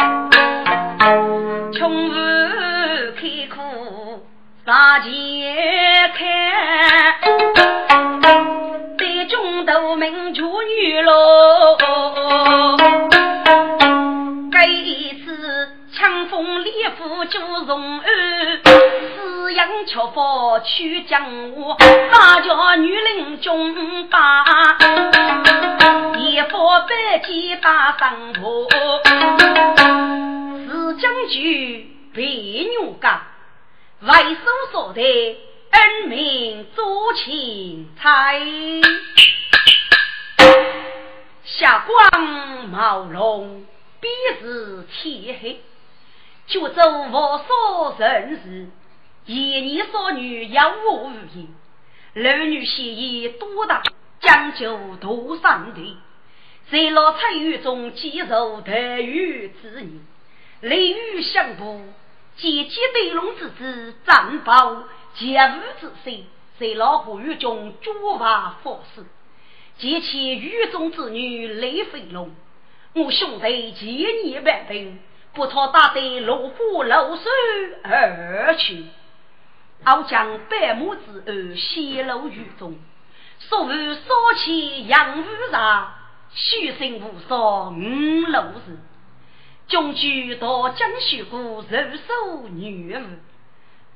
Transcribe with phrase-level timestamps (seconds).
[1.72, 2.12] 穷无
[3.14, 3.58] 开苦
[4.64, 5.12] 把前
[20.80, 21.76] 夫去江湖，
[22.10, 24.42] 大叫女人中把，
[26.18, 26.56] 一副
[26.88, 28.66] 白鸡打上坡。
[30.66, 33.20] 四将军被牛刚，
[34.00, 34.36] 外手
[34.72, 35.38] 所得
[35.70, 38.32] 恩名做钦差。
[41.44, 43.66] 霞光毛龙，
[44.00, 44.08] 彼
[44.40, 45.60] 时天黑，
[46.46, 48.70] 就走无所人事。
[49.26, 51.48] 一年少女养我无言，
[52.14, 53.82] 儿女协议多大
[54.20, 55.96] 讲究多上的，
[56.70, 60.00] 在老菜园中接受待遇之意，
[60.62, 61.84] 雷雨相补，
[62.36, 66.26] 姐姐对龙之子战报节物之心，
[66.58, 69.04] 在老虎狱中诸法佛事，
[69.78, 72.34] 及其狱中之女雷飞龙，
[72.94, 74.98] 我兄弟千年万兵，
[75.34, 77.30] 不托打得落花流水
[77.84, 78.86] 而去。
[79.84, 82.78] 傲将百亩之后泄露于中，
[83.38, 84.00] 所谓烧
[84.36, 85.92] 起杨屋上，
[86.32, 88.78] 虚心无少五六日。
[89.66, 93.02] 将军到江西过入手女儿，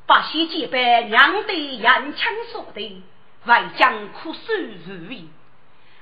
[0.07, 3.03] 百姓结拜娘对严枪所对，
[3.45, 4.39] 外将苦守
[4.87, 5.29] 如意。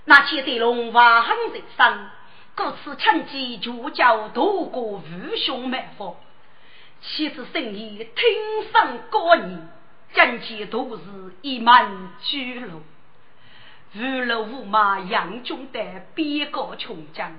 [0.05, 2.11] 那些对龙瓦横人生，
[2.55, 5.03] 故此趁机就叫渡过无
[5.37, 6.17] 凶埋伏。
[7.05, 9.69] 妻子生意听上高年，
[10.15, 11.03] 将其都是
[11.43, 12.81] 一门巨鹿，
[13.97, 15.81] 五路五马杨军的
[16.15, 17.33] 边高穷将，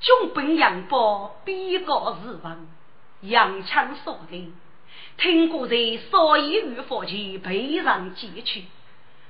[0.00, 2.66] 军本杨宝边高日王，
[3.20, 4.54] 杨枪所定，
[5.18, 5.76] 听过在
[6.10, 8.64] 少爷御府前被人劫去，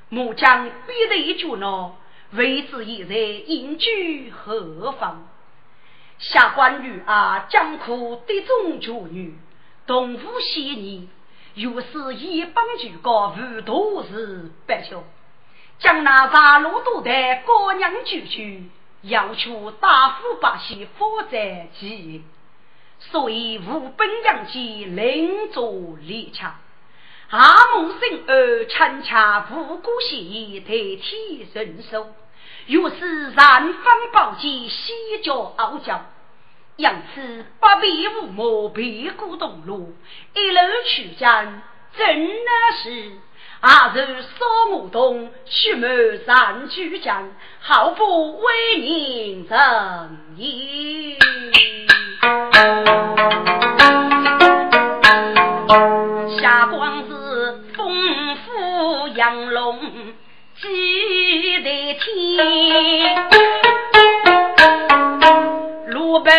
[0.08, 1.96] 末将逼得一句呢，
[2.30, 5.26] 为之现在隐居何方？
[6.18, 9.36] 下官女儿江苦的中绝女。
[9.88, 11.08] 东府西年，
[11.54, 15.02] 又是一帮举高无都是白晓，
[15.78, 17.10] 将那杀戮多的
[17.46, 18.64] 高娘救去，
[19.00, 22.22] 要求大夫百姓负在其，
[23.00, 25.72] 所以无本杨戬另作
[26.02, 26.54] 列强，
[27.30, 32.08] 阿蒙生儿参洽无辜协议代替人手，
[32.66, 36.04] 又是燃方宝剑西郊傲娇。
[36.78, 39.96] 因此，八臂无魔，背骨东路，
[40.32, 41.60] 一路去将，
[41.96, 43.10] 真那是
[43.58, 45.88] 阿如扫木洞，须谋
[46.24, 51.18] 三举将，好不为人争义。
[56.40, 59.80] 下官是丰富养龙，
[60.60, 63.67] 记得天。
[66.08, 66.30] 五百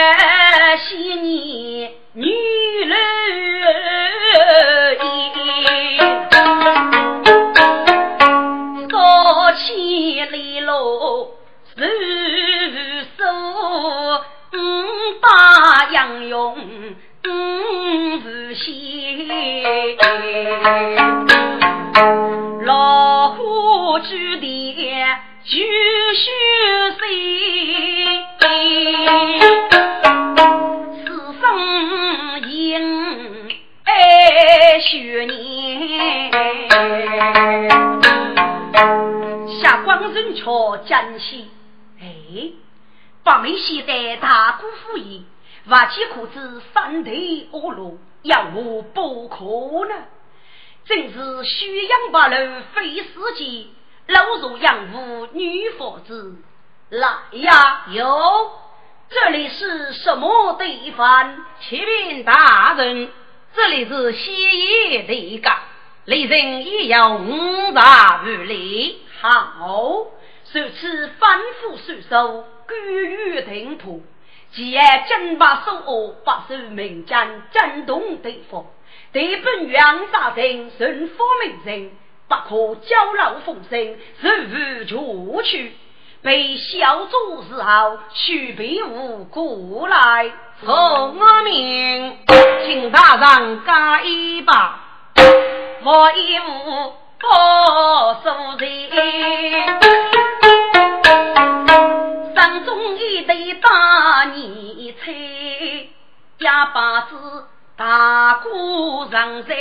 [0.77, 2.25] 些年，女
[2.85, 2.97] 人
[4.99, 5.07] 意，
[8.89, 11.33] 高起来喽，
[11.75, 11.85] 如
[13.15, 13.21] 手
[14.53, 14.57] 五
[15.21, 16.57] 把杨勇
[17.25, 17.29] 五
[18.25, 18.67] 如线，
[22.65, 24.47] 老虎举的
[25.43, 25.63] 举
[26.15, 26.31] 须
[26.97, 27.05] 岁。
[30.91, 31.05] 此
[31.39, 33.47] 生应
[33.85, 36.29] 爱许年，
[39.61, 41.49] 下官人瞧江西，
[42.01, 42.51] 哎，
[43.23, 45.21] 把妹现在大姑夫爷，
[45.67, 47.11] 挖起裤子三头
[47.51, 49.45] 恶路，要我不可
[49.87, 49.95] 呢？
[50.83, 52.35] 真是虚阳八路
[52.73, 53.05] 非世
[53.37, 53.67] 界，
[54.07, 56.35] 老弱养无女佛子。
[56.89, 57.85] 来呀！
[57.91, 58.51] 有，
[59.09, 61.45] 这里是什么地方？
[61.59, 63.11] 启禀大人，
[63.53, 65.55] 这里是西野地港，
[66.05, 69.03] 离人也要五大五里。
[69.21, 70.07] 好，
[70.51, 74.03] 如此反复收收，居于停土。
[74.51, 78.65] 既然真把手握，把守民间，震动地方，
[79.13, 81.91] 对本元大人顺府名人，
[82.27, 83.95] 不可骄劳风声，
[84.87, 85.71] 如无出去。
[86.21, 90.29] 被小主之后，许备无故来，
[90.59, 92.17] 从我命，
[92.65, 94.79] 请大人加一把。
[95.81, 98.69] 我一无高素人，
[102.35, 105.13] 山中一对大泥菜，
[106.39, 107.15] 哑巴子
[107.77, 109.55] 大鼓上在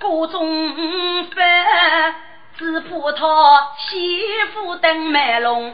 [0.00, 2.14] 锅中翻，
[2.60, 4.20] 只怕他媳
[4.52, 5.72] 妇等卖龙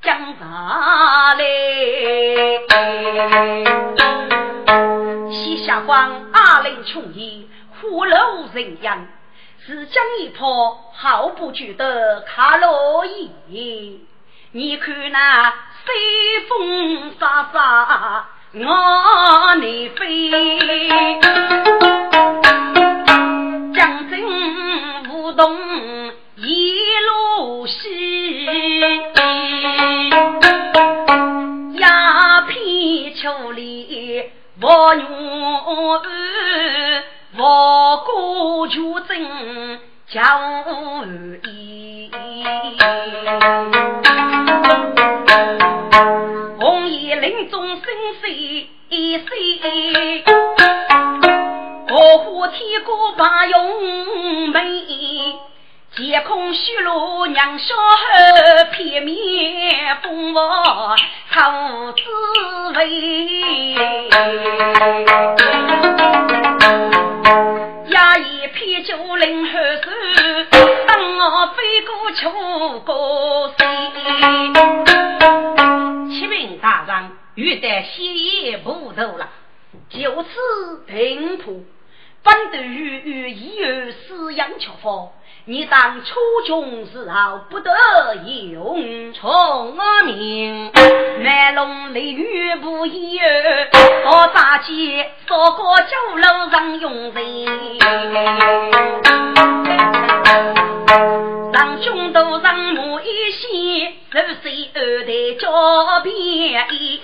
[0.00, 1.44] 江上来。
[5.30, 7.46] 西夏光阿林穷衣，
[7.78, 8.16] 虎楼
[8.54, 9.06] 人样。
[9.66, 14.00] 是将一炮毫不觉得卡洛伊，
[14.52, 15.52] 你看那
[15.84, 15.94] 随
[16.48, 20.30] 风沙沙往内飞，
[23.74, 24.22] 江镇
[25.10, 26.03] 舞动
[26.46, 26.74] 一
[27.06, 28.44] 路西，
[31.78, 34.24] 鸦片秋里
[34.60, 35.06] 望牛
[37.38, 40.20] 我过求真叫
[41.44, 42.10] 义，
[46.60, 47.82] 红叶林中生
[48.20, 50.22] 水水，
[51.90, 54.60] 我虎天过把勇美，
[55.96, 60.96] 天空虚落娘小后，片面风华
[61.28, 62.02] 好滋
[62.76, 63.76] 味。
[67.90, 69.92] 衙役披酒临河水，
[70.88, 73.92] 当我飞过秋高山。
[76.10, 79.28] 启禀大人，欲得西野不头了，
[79.90, 81.64] 就此平铺。
[82.24, 85.12] 反对于与一儿私养巧妇，
[85.46, 86.14] 你当初
[86.46, 87.70] 穷时候不得
[88.24, 89.12] 用。
[89.12, 90.72] 从我命，
[91.22, 93.68] 卖龙雷雨不一儿，
[94.06, 97.14] 我大街烧过酒楼上用人，
[101.52, 106.14] 让兄都让母一些，十岁二代交便
[106.72, 107.02] 宜。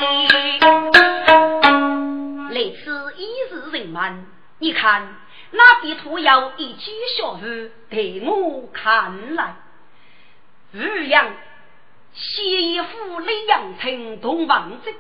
[2.49, 4.25] 来此一日人满。
[4.63, 5.09] 你看，
[5.53, 9.57] 那边土窑一起小雨，对我看来，
[10.73, 11.27] 日阳
[12.13, 14.95] 西府李阳城东王镇，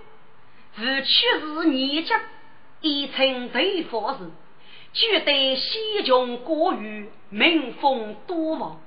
[0.77, 2.21] 是去日年家
[2.81, 4.31] 一称对佛时，
[4.93, 8.81] 绝对西穷过于民风多亡。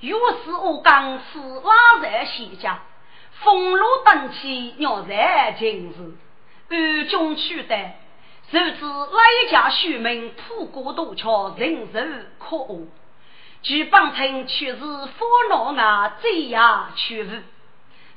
[0.00, 2.82] 若是我刚是拉在西家，
[3.40, 7.92] 风露登起鸟在今日，暗中取得。
[8.50, 12.88] 谁知来家虚名，铺过大桥，人人可恶。
[13.62, 15.18] 据帮臣却是烦
[15.50, 17.30] 恼啊，这样去无。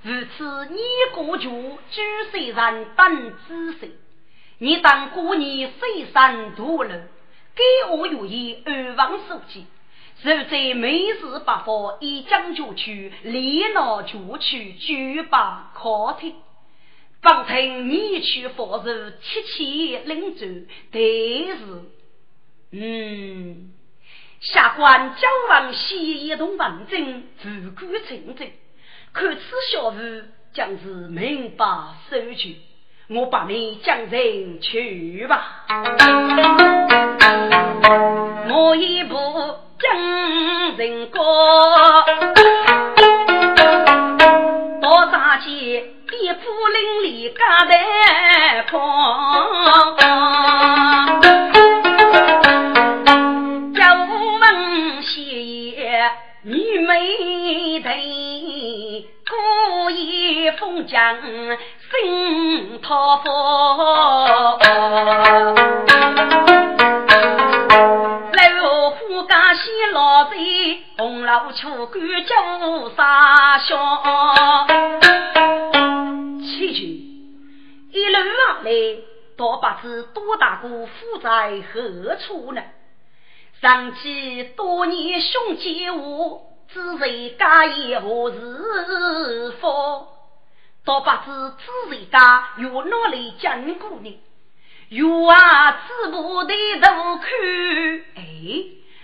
[0.03, 0.79] 如此你
[1.13, 1.50] 过去
[1.89, 4.00] 居虽然等知识，
[4.59, 7.01] 你当过年虽山多了，
[7.53, 9.65] 给我愿意二王书记。
[10.23, 16.35] 如在每日八方一将就去，连闹就去，举办考听。
[17.21, 21.83] 方称你去佛事，七七领主，但是，
[22.71, 23.71] 嗯，
[24.39, 28.49] 下官将往西一同文正，自古称正，
[29.13, 31.65] 看此小事，将是明白
[32.09, 32.57] 收取。
[33.09, 35.65] 我把你将人去吧，
[38.49, 39.15] 我一步
[39.79, 41.21] 将人过，
[44.81, 46.00] 到大街。
[46.23, 47.73] 一铺林里嘎得
[48.69, 48.79] 空，
[53.73, 53.81] 叫
[54.39, 56.11] 问些
[56.43, 57.97] 女美人，
[59.27, 61.17] 故意封疆
[61.89, 63.27] 新讨夫。
[68.31, 72.35] 老虎家西老贼，红老秋干叫
[72.95, 73.75] 啥笑？
[78.11, 78.71] 七句，一路上来，
[79.37, 82.61] 倒不知多大个负在何处呢？
[83.61, 90.07] 想起多年兄姐我，只谁家业何是福？
[90.83, 94.19] 倒不知只谁家有哪里见过呢？
[94.89, 97.29] 有啊，只不得头看，
[98.15, 98.23] 哎，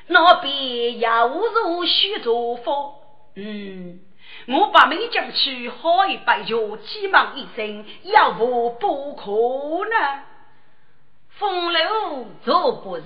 [0.08, 2.96] 那边又如许多福，
[3.36, 4.00] 嗯。
[4.48, 9.32] 我把梅将去好一杯酒，急忙一声，要不不可
[9.90, 10.24] 呢？
[11.38, 13.04] 风流做不是，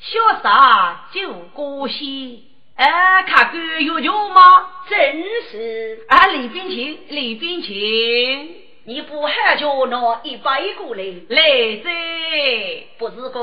[0.00, 2.52] 潇洒就过西。
[2.76, 4.68] 哎，看官有酒吗？
[4.88, 6.04] 真是。
[6.08, 11.02] 啊，李冰清，李冰清，你不喊叫拿一杯过来？
[11.30, 11.90] 来者，
[12.98, 13.40] 不是个，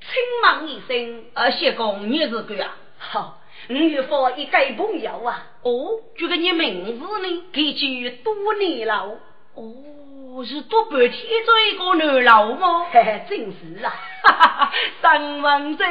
[0.00, 0.10] 轻
[0.42, 2.76] 忙一声，呃，谢公你是个啊？
[2.98, 3.38] 好。
[3.68, 5.46] 我有佛一个朋友啊。
[5.62, 7.42] 哦，这个你名字呢？
[7.52, 9.18] 给起多年了。
[9.54, 11.12] 哦，是多半天
[11.44, 12.86] 做一个男老吗？
[12.92, 13.92] 嘿嘿，真是啊！
[14.24, 15.84] 哈哈哈，上王者，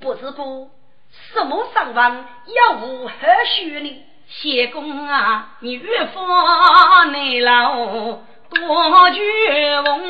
[0.00, 0.70] 不是不，
[1.32, 3.12] 什么上王要无何
[3.54, 4.04] 须呢？
[4.28, 7.76] 谢公啊，你越发内老
[8.50, 10.00] 多绝望，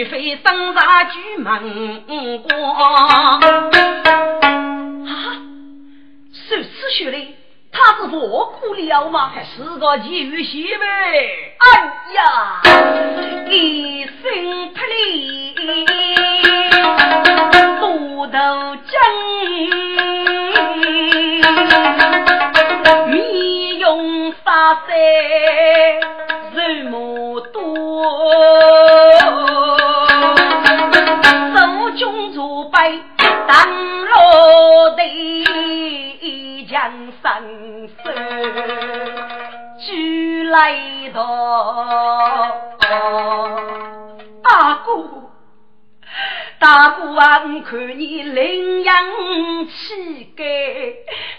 [0.00, 2.58] 绝非生杀举门光。
[2.72, 3.38] 啊，
[6.32, 7.36] 是此学嘞？
[7.70, 9.30] 他是我苦了吗？
[9.34, 11.54] 还是个奇遇戏呗？
[11.58, 12.62] 哎呀，
[13.50, 15.54] 一身霹雳，
[17.78, 18.32] 不头
[18.86, 18.96] 针，
[23.10, 24.80] 面容发色，
[26.54, 27.60] 人目多，
[32.70, 33.02] 杯
[33.46, 37.94] 当落地，将生死
[39.84, 40.74] 举来
[41.12, 41.20] 到，
[44.42, 44.90] 大哥。
[46.58, 48.94] 大姑啊，我看你领养
[49.66, 50.44] 气概，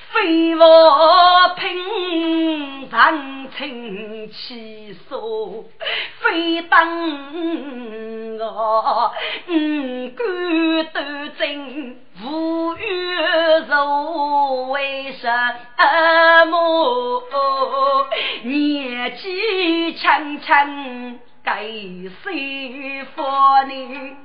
[0.10, 5.70] 非我平常亲气数，
[6.22, 6.80] 非当
[8.40, 9.12] 我
[9.48, 9.52] 五
[10.18, 12.82] 官端正，无欲
[13.70, 15.30] 柔为什
[16.50, 18.08] 么
[18.44, 21.20] 年纪轻轻？
[21.44, 21.64] 该
[22.24, 24.16] 谁佛你？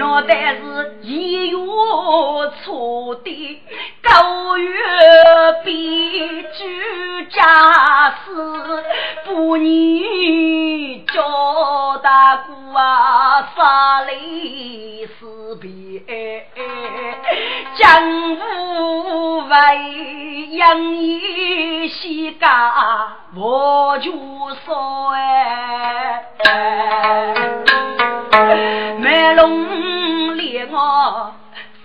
[0.00, 1.56] 我但是一月
[2.64, 3.60] 初的
[4.04, 4.72] 九月
[5.64, 8.84] 比居家事，
[9.24, 16.46] 不你叫大姑啊杀离死别，
[17.74, 19.93] 江湖为
[20.56, 24.12] 养一西家，我就
[24.64, 26.24] 说哎，
[29.00, 31.34] 梅龙烈我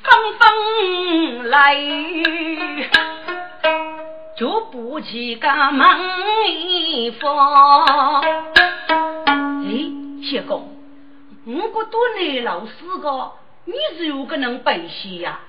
[0.04, 1.76] 纷纷来，
[4.38, 5.88] 就不起个门
[6.48, 8.22] 一方。
[8.22, 9.66] 哎，
[10.24, 10.70] 谢公，
[11.46, 12.72] 我个多年老师
[13.02, 13.32] 个，
[13.66, 15.40] 你是有个能背戏呀？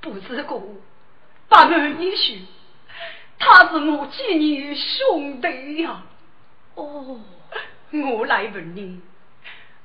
[0.00, 0.60] 不是个，
[1.48, 2.42] 八门一许，
[3.38, 6.02] 他是我几年兄弟呀。
[6.74, 7.20] 哦，
[7.90, 9.00] 我来问你，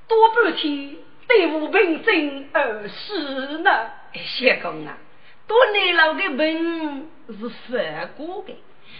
[0.07, 3.89] 多半天对我平正而死呢？
[4.13, 4.97] 谢公啊，
[5.47, 8.55] 多年老的文是反过的，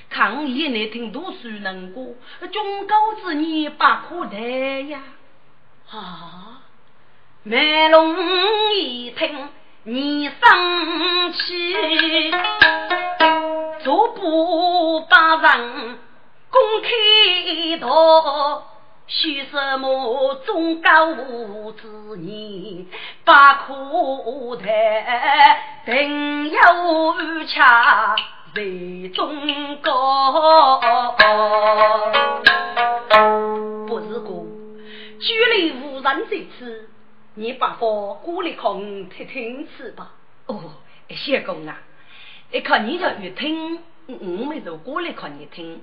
[0.10, 2.16] 抗议你听读书能过，
[2.52, 5.04] 忠告之年不可得呀。
[5.92, 6.64] 啊，
[7.44, 8.16] 梅龙
[8.74, 9.50] 一听。
[9.86, 12.32] 你生气，
[13.84, 16.00] 逐步把人
[16.50, 16.88] 公开
[17.82, 18.64] 道，
[19.08, 21.14] 许什么忠高
[21.74, 21.86] 之
[22.22, 22.86] 言，
[23.26, 24.72] 不可谈，
[25.86, 28.16] 定有恰
[28.56, 28.62] 在
[29.14, 30.80] 中高。
[33.86, 34.30] 不是个，
[35.20, 36.90] 距离无人在此。
[37.36, 40.12] 你把佛鼓励空听听去吧。
[40.46, 40.60] 哦，
[41.10, 41.82] 谢公啊，
[42.52, 45.82] 一看你就越听，我没就过来看你听。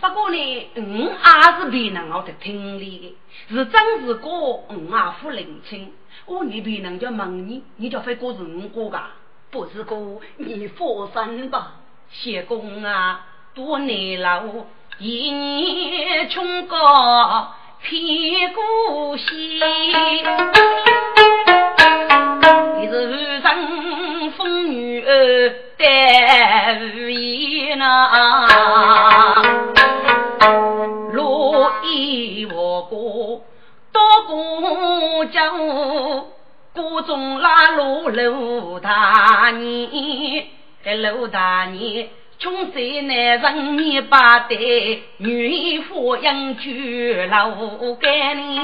[0.00, 1.10] 不过呢，我也
[1.58, 3.16] 是别人我的听力
[3.48, 5.92] 的，是真是歌，我也不聆听。
[6.26, 9.10] 我你别人就问你，你就会过是我歌噶？
[9.50, 11.76] 不是歌，你放心吧。
[12.10, 14.66] 谢公啊，多年了，
[14.98, 17.54] 一年穷高。
[17.82, 19.58] 屁股细，
[26.70, 28.06] 戴无言呐，
[31.12, 33.42] 罗衣我过
[33.92, 35.58] 多过江，
[36.72, 40.46] 谷中拉罗罗大年，
[41.02, 42.08] 罗大年。
[42.38, 47.50] 穷山男人你把对，女夫养居老
[48.00, 48.60] 干里。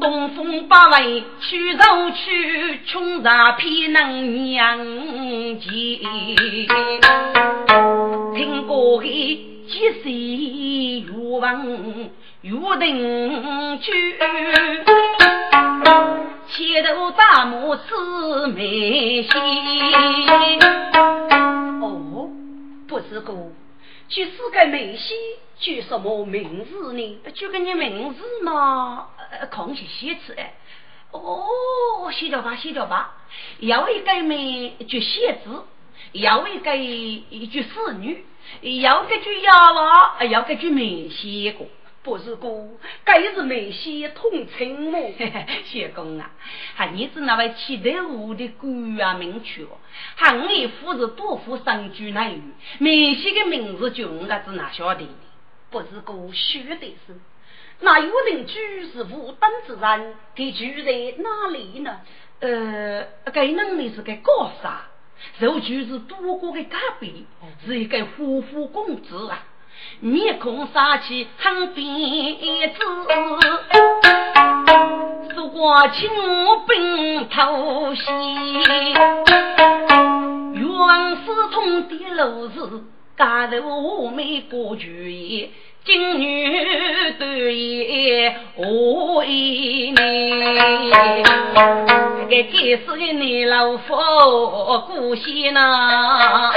[0.00, 4.78] 东风八位去愁去，穷杂偏能娘
[5.60, 6.00] 亲。
[8.34, 11.66] 听过个几岁欲望
[12.40, 13.92] 欲定去，
[16.48, 19.28] 前头大幕是梅戏。
[21.82, 22.30] 哦，
[22.88, 23.34] 不是个，
[24.10, 25.14] 就是个梅戏，
[25.58, 27.18] 叫什么名字呢？
[27.32, 29.08] 就个你名字嘛。
[29.30, 30.52] 呃空些写词哎。
[31.12, 33.16] 哦，写掉吧，写掉吧。
[33.60, 35.64] 要一个美句写字，
[36.12, 37.68] 要一个一句诗
[38.00, 38.24] 女，
[38.80, 41.68] 要个句哑娃，要个句没写过。
[42.10, 42.68] 不是哥，
[43.04, 45.12] 该是梅西同情我。
[45.64, 46.28] 谢公啊，
[46.74, 49.78] 哈你是那位七头五的官啊名曲哦，
[50.16, 52.42] 还你夫是多夫上居那语，
[52.80, 55.06] 梅西的名字就我子哪晓得？
[55.70, 57.16] 不是哥，须的是。
[57.78, 62.00] 那有人居是无登之人，他居在哪里呢？
[62.40, 64.88] 呃，该能力是个高傻，
[65.38, 67.24] 肉就是多过的隔壁，
[67.64, 69.46] 是一个富富公子啊。
[70.00, 71.82] 面孔杀气很别
[72.68, 72.80] 致，
[75.34, 76.08] 说过清
[76.66, 78.02] 兵偷袭，
[80.54, 80.64] 原
[81.16, 82.84] 是从的路子，
[83.16, 85.50] 家头没过去。
[85.82, 86.58] 金女
[87.18, 90.92] 对也何一年？
[92.28, 93.96] 这个该死的你老夫
[94.86, 96.52] 姑息呢？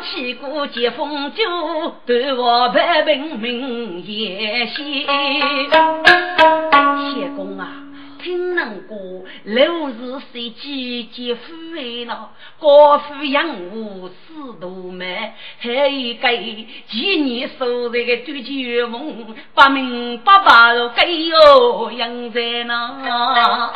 [0.00, 1.44] 东老七姑接风酒，
[2.06, 5.04] 对我百病命也谢。
[7.12, 7.68] 谢公啊！
[8.22, 8.96] 听能过
[9.44, 16.28] 六日岁季节夫为了高富养我四度美，还有个
[16.88, 23.70] 几年收这个对酒梦，八明八白都该哟养在那。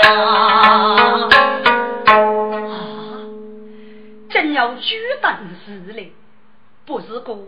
[4.35, 6.13] 真要举胆事嘞，
[6.85, 7.39] 不是个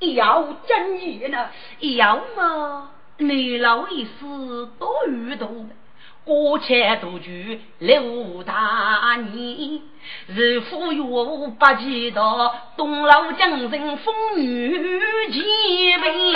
[0.00, 5.48] 要真意呢，要嘛你老一死多遇到。
[6.24, 9.80] 过千独居六大年，
[10.26, 15.42] 日复月无八几道，东老江人风雨几
[15.98, 16.32] 杯。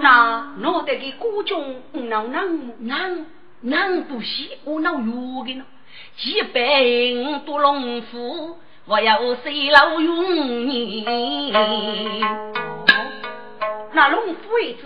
[0.00, 3.26] 那我得给孤中能能能
[3.62, 5.64] 能不喜我那有的呢？
[6.20, 11.04] 几百多龙虎，我要谁老用你？
[13.92, 14.82] 那龙虎位置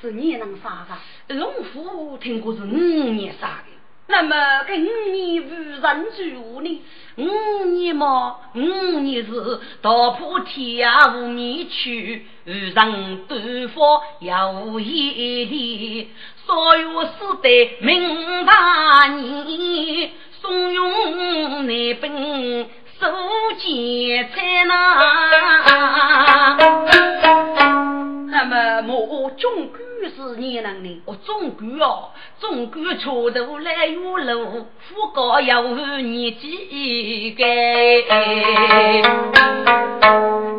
[0.00, 1.34] 是你能杀的？
[1.34, 3.64] 龙虎听过是五年杀的，
[4.06, 6.82] 那么跟五年无人住呢？
[7.16, 8.60] 五年嘛，五
[9.00, 11.90] 年是道破天涯无觅处，
[12.46, 16.08] 遇上对方有一里，
[16.46, 17.10] 所有死
[17.42, 20.10] 的明大年，
[20.46, 22.08] 怂恿那本
[23.00, 23.06] 收
[23.58, 24.72] 钱财呐。
[28.30, 28.44] 那
[28.82, 29.80] 么，我总管
[30.14, 35.62] 是你能的，我总管哦，总管出头来有路，富高要
[35.98, 37.44] 你几个？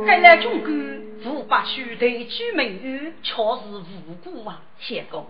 [0.06, 4.60] 看来总管无把须对居民却是无辜啊！
[4.80, 5.28] 相公，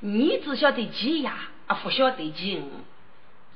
[0.00, 1.32] 你只晓得几呀，
[1.66, 2.62] 啊，不晓得几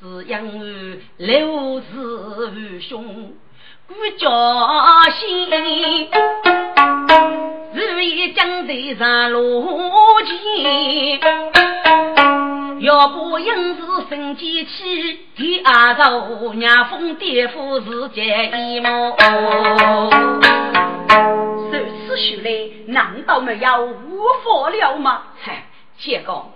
[0.02, 3.32] 是养儿六字兄，
[3.86, 4.28] 顾家
[5.12, 5.48] 心。
[7.72, 11.20] 日夜将头上落前，
[12.80, 18.24] 要不因是生机气，第二朝娘封爹父是结
[18.56, 19.10] 一毛。
[21.70, 22.50] 如此说来，
[22.88, 25.22] 难道没有无法了吗？
[25.40, 26.52] 嗨，结果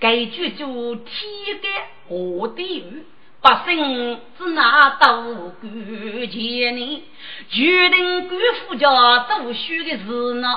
[0.00, 1.70] 该句就天干
[2.08, 3.04] 何地狱？
[3.42, 7.02] 百姓只拿刀管钱呢，
[7.48, 10.48] 决定官府家读书的事呢，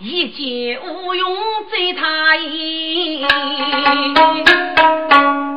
[0.00, 1.36] 一见无用
[1.68, 3.24] 追他意。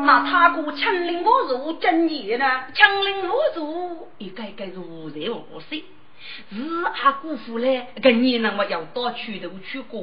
[0.05, 2.45] 那他过枪林我入正义呢？
[2.73, 5.75] 枪林我入，一个个如人无色。
[6.51, 6.55] 是
[7.03, 10.01] 阿姑父嘞，跟你那么要到区头去过，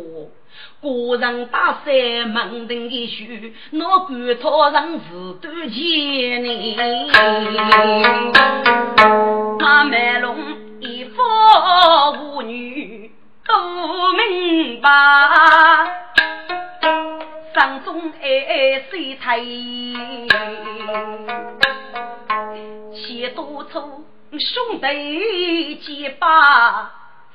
[0.80, 3.24] 个人打伞门庭一树，
[3.70, 6.76] 那管他人是多钱呢？
[9.58, 10.36] 他卖龙
[10.80, 11.22] 一夫
[12.20, 13.10] 无女
[13.46, 14.88] 都明白，
[17.54, 19.40] 山中爱水太，
[22.92, 24.04] 写多愁。
[24.32, 26.26] 兄弟结拜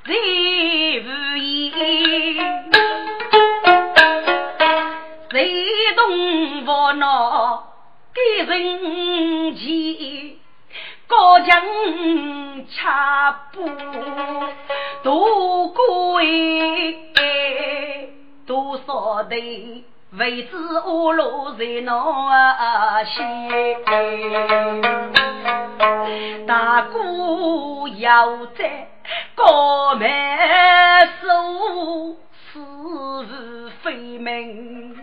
[0.03, 1.71] 最无言，
[5.29, 5.63] 谁
[5.95, 7.63] 懂我那
[8.13, 10.37] 给人情？
[11.07, 11.61] 高墙
[12.67, 13.69] 恰不
[15.03, 17.13] 多贵，
[18.45, 19.35] 多少的
[20.17, 23.23] 为子我落在那心。
[26.45, 28.89] 大姑要在
[29.35, 30.09] 高门
[31.21, 31.27] 守
[32.51, 33.25] 死无
[33.81, 34.97] 非命，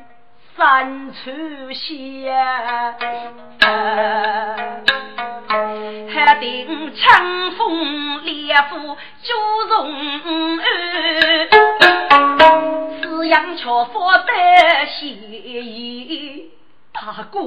[0.55, 2.35] 三处险，
[6.15, 9.35] 还定乘风烈火九
[9.69, 11.49] 重恩，
[13.19, 14.33] 四阳桥佛得
[14.87, 16.53] 协议，
[16.93, 17.41] 大哥，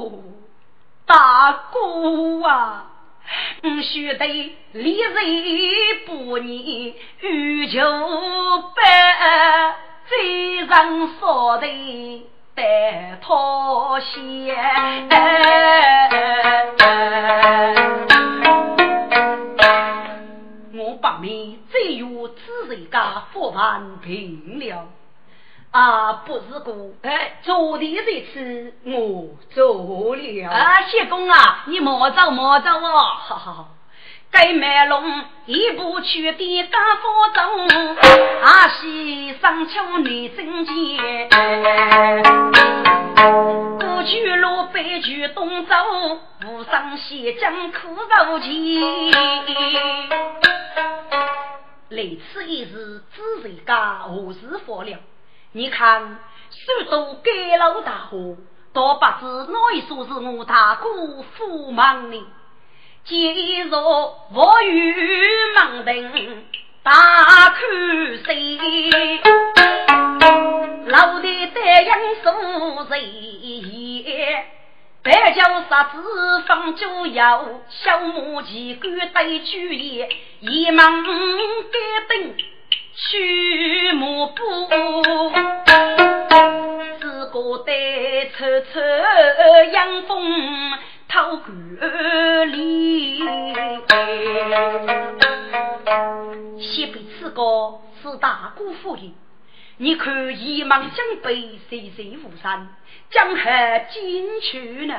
[1.06, 2.90] 大哥啊！
[3.64, 5.14] 吾须得立人
[6.04, 7.80] 不念欲求
[8.76, 9.74] 百，
[10.06, 14.54] 最上所得得妥协。
[20.74, 24.86] 我把命只有此人家佛完平了。
[25.72, 30.50] 啊，不是故，哎，昨天这次我做了。
[30.50, 33.68] 啊，谢公啊，你莫走莫走哦，哈哈，
[34.30, 37.96] 该卖龙一步去的大佛中，
[38.42, 41.30] 啊西上桥你真见，
[43.80, 45.74] 过去路北去东走，
[46.48, 48.50] 无上西江苦肉钱。
[51.88, 54.98] 来此一日，知谁家何时发了？
[55.54, 56.18] 你看，
[56.50, 58.38] 许多盖楼大户，
[58.72, 62.26] 都不知哪一所是我大哥父忙呢？
[63.04, 66.44] 今日我与忙登
[66.82, 66.92] 大
[67.50, 67.60] 看
[68.24, 68.58] 谁？
[70.86, 74.46] 老的丹阳素谁？
[75.02, 80.08] 白酒杀子放酒药，小母鸡肝带酒叶，
[80.40, 82.34] 一忙该等。
[82.94, 84.42] 去马步，
[87.00, 88.80] 自个得抽抽
[89.72, 90.78] 阳风
[91.08, 93.18] 透管里。
[96.60, 99.14] 西北此个是大姑夫人，
[99.78, 102.68] 你看一芒江北，岁岁无山，
[103.10, 103.40] 江河
[103.90, 104.94] 进去呢？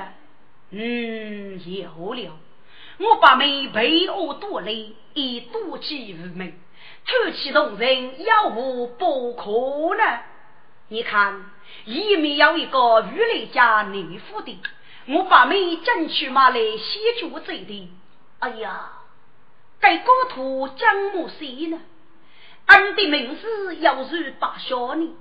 [0.71, 2.31] 嗯，有了，
[2.97, 6.53] 我把妹陪我多累，已多饥无门。
[7.05, 10.19] 出气动人，有无不可呢？
[10.87, 11.43] 你看，
[11.85, 14.59] 里面有一个玉来家内府的，
[15.07, 17.89] 我把妹争取马来先住这的。
[18.39, 18.91] 哎呀，
[19.79, 21.79] 该高徒江木谁呢？
[22.65, 25.15] 俺的名字要是罢小呢？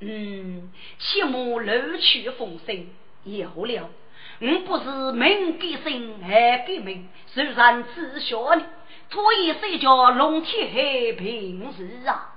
[0.00, 2.86] 嗯，切莫漏取风声。
[3.24, 3.90] 有了，
[4.40, 8.64] 我不是命给生，还给命，虽然自小呢。
[9.10, 12.34] 所以谁叫龙天黑平时啊？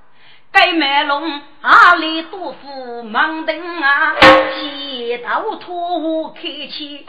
[0.53, 7.05] 该卖龙阿里多夫忙登啊，街道托开启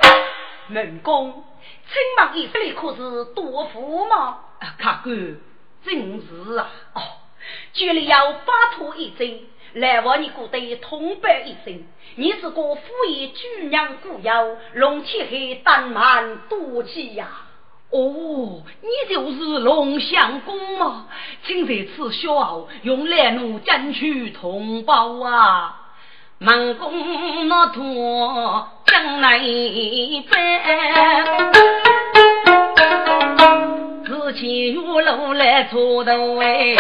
[0.69, 1.45] 门工，
[1.89, 4.39] 亲忙一里可是多福吗？
[4.61, 5.37] 客官，
[5.85, 6.71] 真是啊！
[6.95, 7.03] 哦，
[7.73, 9.41] 居里要八托一针，
[9.75, 11.85] 来往你过得通白一声。
[12.15, 17.29] 你是个富爷居娘故友，龙天黑胆满多气呀！
[17.93, 21.07] 哦，你就是龙相公吗？
[21.45, 25.79] 请在此小后用来奴争取同胞啊！
[26.39, 30.41] 孟公那托将来奔，
[34.07, 36.75] 自前入路来出头哎，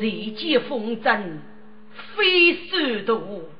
[0.00, 1.40] 日见风筝
[2.14, 3.50] 飞速度，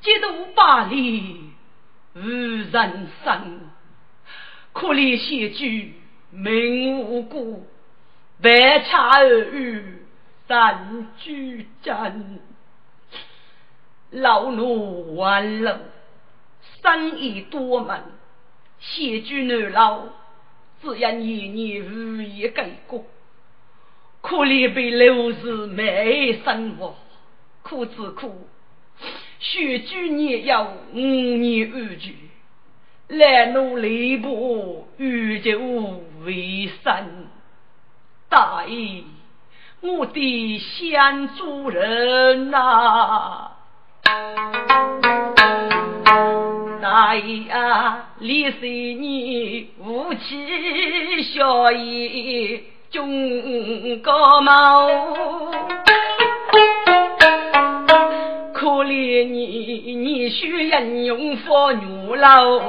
[0.00, 1.49] 几度百里。
[2.14, 3.60] 无人生，
[4.72, 5.94] 可怜仙居
[6.30, 7.66] 命无辜，
[8.42, 10.02] 白茶儿语
[10.48, 12.40] 三居真。
[14.10, 15.80] 老奴完了，
[16.82, 18.02] 生意多门，
[18.80, 20.02] 仙居难老，
[20.82, 23.04] 只因年年无意改过，
[24.20, 26.96] 可怜被刘氏没生活，
[27.62, 28.48] 苦之苦。
[29.40, 32.14] 学居年有五年安居，
[33.08, 35.58] 来奴礼部欲就
[36.24, 37.26] 为生。
[38.28, 39.02] 大爷，
[39.80, 43.52] 我的相主人呐！
[46.82, 54.86] 大爷啊，历岁年无妻小爷中高帽。
[58.60, 62.60] 可怜你，你需人用佛女老，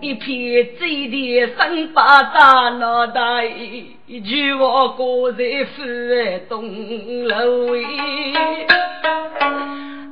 [0.00, 3.44] 一片嘴的三把大脑袋，
[4.08, 5.84] 一句话挂在府
[6.48, 7.84] 东楼位，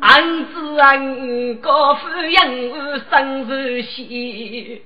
[0.00, 2.46] 俺子俺高夫养
[3.10, 4.82] 生如戏。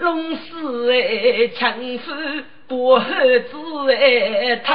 [0.00, 2.12] 龙死哎，强夫
[2.70, 4.72] 不猴子哎，头。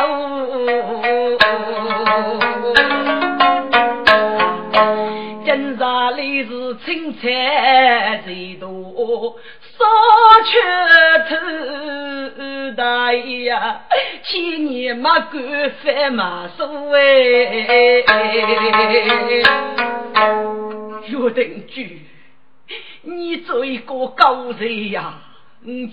[5.45, 9.37] 今朝里是青菜最多，
[9.77, 9.85] 烧
[10.43, 10.59] 缺
[11.29, 11.37] 头
[12.75, 13.83] 大呀，
[14.23, 18.03] 千年没干饭马所谓。
[21.07, 22.01] 岳定居，
[23.03, 25.13] 你做一个高人呀！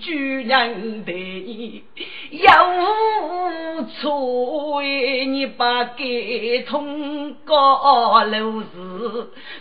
[0.01, 1.83] 居然对你
[2.31, 8.67] 有错，你把给通高楼市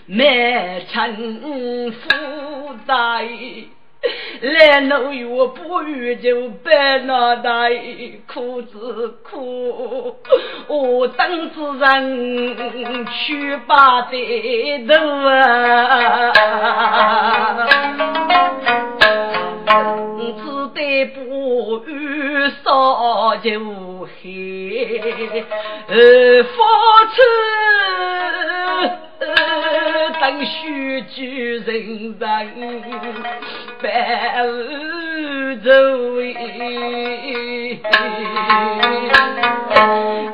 [0.07, 2.09] 满城负
[2.87, 3.27] 债。
[4.40, 7.70] 来农园不遇就白脑袋，
[8.27, 10.16] 苦子苦，
[10.66, 14.92] 我等子人去把的头
[15.29, 16.33] 啊，
[20.39, 20.43] 只
[20.75, 23.51] 得不遇烧就
[24.23, 25.45] 黑，
[25.89, 26.55] 呃，发
[27.13, 27.17] 出。
[30.21, 32.21] 等须举人人
[33.81, 35.71] 百无周
[36.15, 36.21] 围。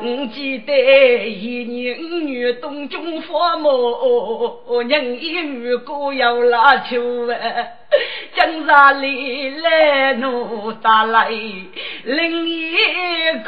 [0.01, 3.69] 我记得一年五月冬中发毛，
[4.87, 7.75] 人一遇过要拉秋哎。
[8.35, 11.29] 江山里来怒打来，
[12.03, 12.75] 另一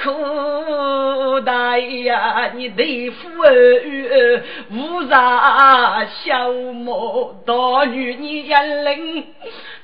[0.03, 2.51] 苦大呀！
[2.55, 9.27] 你对夫儿无啥消磨，大女你眼灵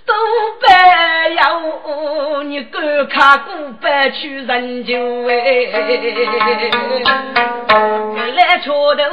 [0.06, 0.14] 都
[0.60, 4.96] 白要，你赶卡古白去人就
[5.30, 5.66] 哎，
[8.36, 9.04] 来桥头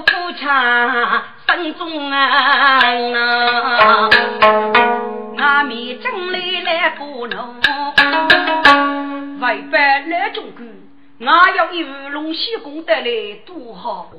[0.00, 1.24] 苦茶。
[1.46, 2.80] 分中啊，
[5.36, 7.36] 阿弥正来来过路，
[9.40, 10.64] 为办来中国，
[11.20, 14.10] 我要一副龙仙功得来多好。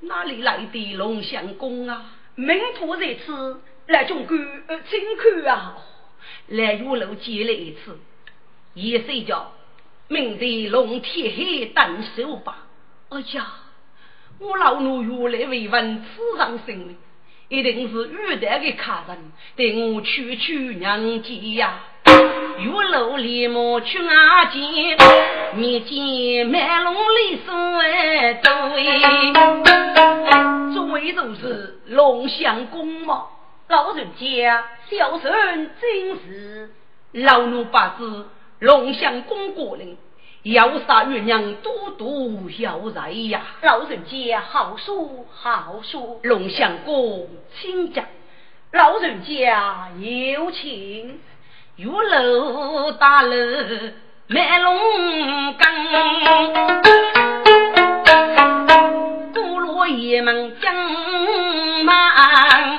[0.00, 2.02] 哪里来的龙相公啊？
[2.36, 4.36] 名徒在此，来中国
[4.88, 5.00] 请
[5.44, 5.74] 看啊！
[6.48, 7.98] 来玉楼见了一次，
[8.74, 9.52] 也睡觉，
[10.12, 12.58] 明的龙天黑等手吧。
[13.08, 13.46] 哎呀！
[14.38, 16.96] 我老奴原来为问此上生命，
[17.48, 21.80] 一定是遇到的客人，带我去去娘家呀。
[22.58, 24.62] 玉楼立马去阿见，
[25.54, 29.32] 面见满龙里送哎对，
[30.74, 33.26] 作为如是龙相公嘛，
[33.68, 36.70] 老人家小孙真是
[37.12, 38.26] 老奴不知
[38.62, 39.84] 龙相公过来。
[40.44, 43.42] 要杀月娘，多多要在呀！
[43.62, 48.04] 老人家好说好说，龙相公请讲。
[48.70, 51.18] 老人家有请。
[51.76, 53.34] 玉楼大楼
[54.28, 55.68] 满龙岗，
[59.34, 60.72] 鼓锣爷们将
[61.84, 62.78] 忙，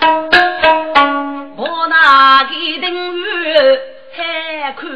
[1.58, 3.93] 我那个等月才
[4.76, 4.90] 看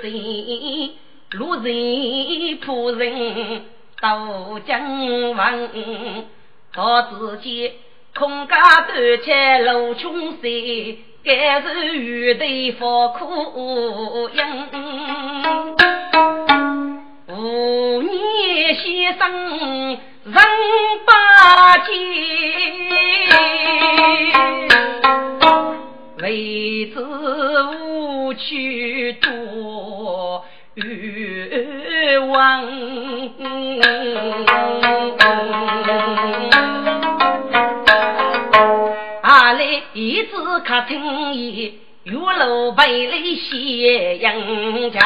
[0.00, 0.92] 谁。
[1.32, 1.64] 路人
[2.60, 3.62] 仆人
[4.00, 5.70] 都将问，
[6.72, 7.72] 到自己
[8.16, 9.32] 空家端起
[9.64, 14.38] 路穷水，该是与对方苦饮。
[17.26, 20.34] 五年先生人
[21.04, 21.88] 八千，
[26.24, 27.04] 为子
[27.82, 30.42] 无趣多。
[30.76, 32.64] 冤枉！
[39.20, 40.30] 阿来一直
[40.64, 44.34] 客厅里，玉楼背里写杨
[44.92, 45.02] 强。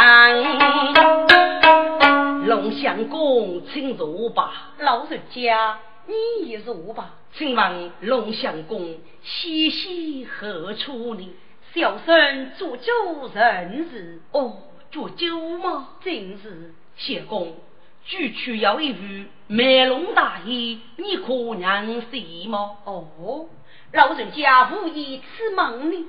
[2.47, 4.71] 龙相公，请坐吧。
[4.79, 5.79] 老人家，
[6.09, 7.15] 你也坐吧。
[7.35, 11.29] 请问龙相公，西西何处呢？
[11.73, 12.93] 小生煮酒
[13.33, 14.21] 认识。
[14.33, 14.65] 哦。
[14.91, 15.91] 做酒吗？
[16.03, 17.55] 正是，谢公，
[18.07, 18.99] 举去要一壶
[19.47, 22.79] 梅龙大宴，你可能是吗？
[22.87, 23.51] 哦，
[23.93, 26.07] 老人家无意此梦呢。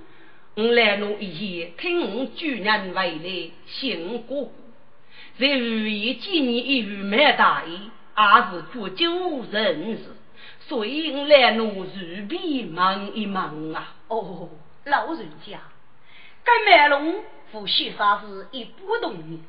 [0.56, 4.50] 我来弄一夜，听我主人回来，信哥哥，
[5.38, 7.82] 在午夜见你一壶梅大宴，
[8.20, 10.16] 也是做酒人事，
[10.62, 13.96] 所以来弄随便忙一问啊。
[14.08, 14.50] 哦，
[14.86, 15.60] 老人家，
[16.44, 17.24] 该卖龙。
[17.52, 19.42] 夫婿啥事一不动你，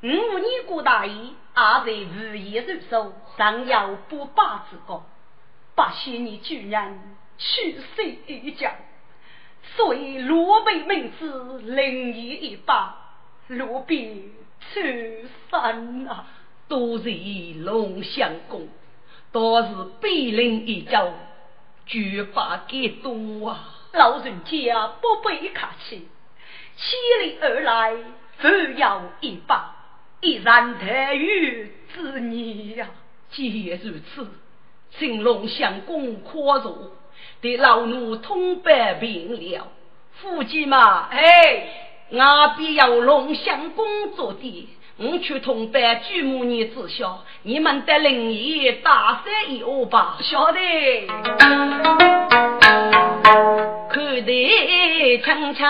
[0.00, 5.02] 五年过大义，也在无言入手，尚有不罢之功。
[5.74, 8.72] 八些年居然去世一家，
[9.76, 12.96] 所以罗贝名字灵异一把，
[13.48, 14.30] 罗贝
[14.72, 14.80] 出
[15.50, 16.26] 山啊，
[16.68, 17.10] 都是
[17.62, 18.68] 龙相公，
[19.32, 19.68] 都是
[20.00, 21.12] 比邻一招，
[21.86, 23.70] 绝把给多啊！
[23.92, 26.08] 老人家不必客气，
[26.76, 27.96] 千里而来，
[28.40, 29.76] 只要一把，
[30.20, 32.88] 一然得遇之你呀。
[33.30, 34.28] 既然如此，
[34.98, 36.74] 请龙相公宽恕。
[37.40, 39.68] 对老奴通百病了，
[40.14, 50.60] 夫妻嘛，哎，我必要龙相公做的，我去通百举母你知晓，你们得灵异大三一二吧，晓得。
[53.90, 55.66] 看得清清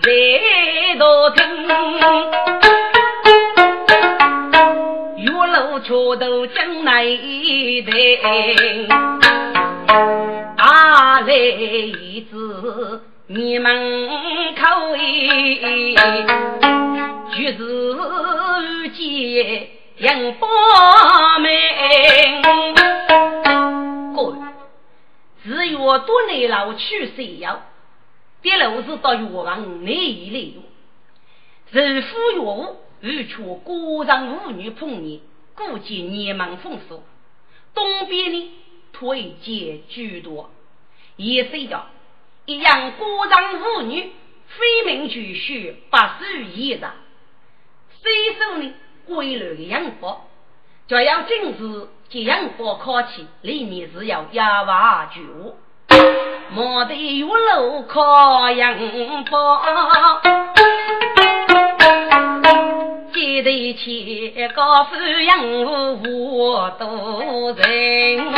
[0.00, 0.10] 在
[0.96, 1.42] 道听，
[5.16, 7.04] 月楼桥头将来
[7.84, 7.92] 等。
[10.56, 11.26] 大来
[12.30, 14.94] 子，你们口
[17.32, 22.42] 里就是见杨八妹，
[24.14, 24.36] 哥，
[25.44, 27.62] 只有多年老去谁要？
[28.42, 30.64] 别老是到药房内里用，
[31.70, 35.22] 日服药物，欲却孤上妇女碰你，
[35.54, 37.04] 估计年满风俗。
[37.74, 38.50] 东边呢？
[38.92, 40.50] 推荐居多，
[41.16, 41.86] 也是的，
[42.46, 44.10] 一样孤丈妇女，
[44.48, 46.90] 非命举婿，不属一人。
[48.02, 48.72] 虽说呢，
[49.06, 50.16] 归来的养父，
[50.86, 55.54] 就要正视这养父考起，里面是要压瓦举物，
[56.50, 58.74] 莫得有路靠养
[59.26, 59.36] 父。
[63.12, 65.44] 记得起高富养
[66.02, 68.32] 我多人，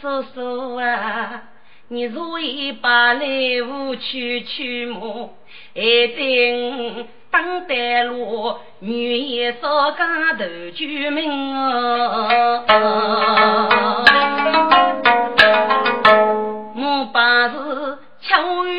[0.00, 1.42] 叔叔啊，
[1.88, 3.22] 你若一把来
[3.62, 5.34] 无去去么？
[5.74, 12.64] 一定当得路，女也少家头居民啊！
[16.76, 18.74] 我把是巧语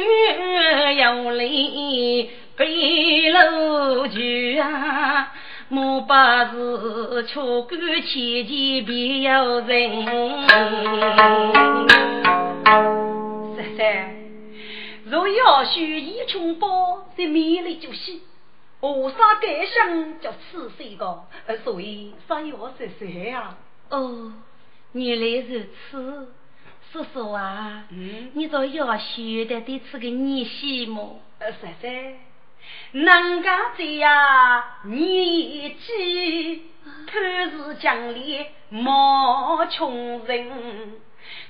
[0.97, 2.29] 有理。
[2.57, 5.33] 飞楼去啊，
[5.69, 10.05] 莫把事错干千千别有人。
[13.55, 14.15] 三三，
[15.05, 18.21] 若要许一穷包，在面里就洗。
[18.81, 21.23] 何啥感想叫吃水个？
[21.63, 23.55] 所以啥要三三呀？
[23.89, 24.33] 哦，
[24.93, 26.33] 原来如此。
[26.91, 31.21] 叔叔啊，嗯，你这要许的得吃个你西么？
[31.39, 31.89] 呃，三三。
[32.91, 36.69] 能干这呀，年纪
[37.07, 40.99] 看似江里冒穷人，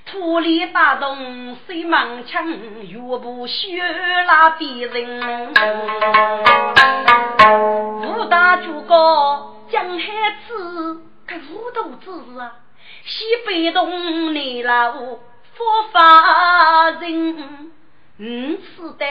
[0.06, 2.46] 土里打洞水满腔，
[2.86, 6.61] 岳不血拉别人。
[9.70, 10.06] 江海
[10.46, 12.52] 子，可武都子啊，
[13.04, 17.72] 西北东南老佛法人，
[18.18, 19.06] 嗯，是的。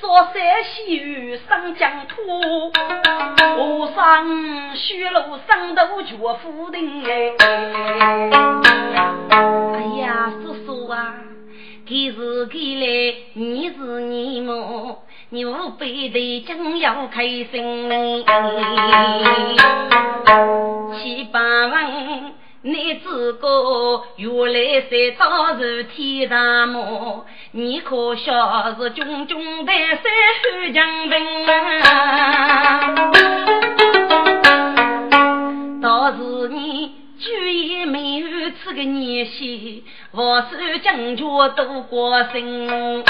[0.00, 7.34] 说山西雨上疆土，河上雪路上头绝浮丁哎。
[9.72, 11.14] 哎呀，叔叔啊，
[11.84, 15.02] 给是给来，你是你么？
[15.30, 18.24] 你无非得将要开心
[20.98, 22.32] 七八万。
[22.62, 27.26] 你自个原来是到是天上么？
[27.52, 30.02] 你可笑是军军的三
[30.42, 31.42] 汉将兵！
[35.82, 38.26] 倒是你居也没有
[38.64, 43.04] 这个年限，我是将军都过身。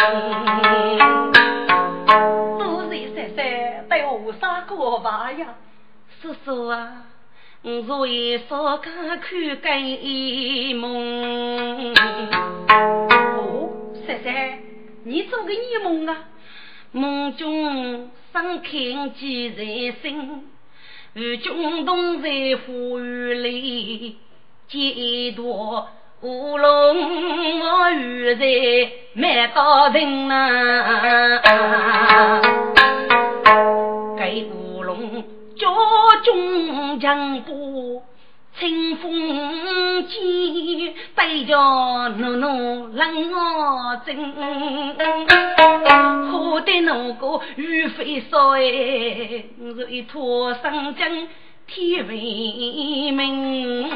[2.08, 5.54] 多谢三三对我啥过吧呀？
[6.22, 7.04] 叔叔啊！
[7.62, 11.94] 我也少看看个梦。
[13.36, 13.68] 哦，
[14.06, 14.58] 三三，
[15.04, 16.24] 你做个异梦啊？
[16.92, 20.44] 梦中上看几人生，
[21.12, 24.16] 与君同在花园里，
[24.66, 25.90] 见一朵
[26.20, 28.44] 乌龙我遇在
[29.14, 31.40] 满道人呐，
[34.18, 35.22] 给乌龙。
[35.56, 35.68] 家
[36.24, 38.02] 中强过
[38.58, 41.56] 清风剑，对着
[42.16, 44.34] 奴奴冷我真，
[46.32, 51.28] 好的那个雨飞少哎，是一坨生姜
[51.68, 53.90] 天为明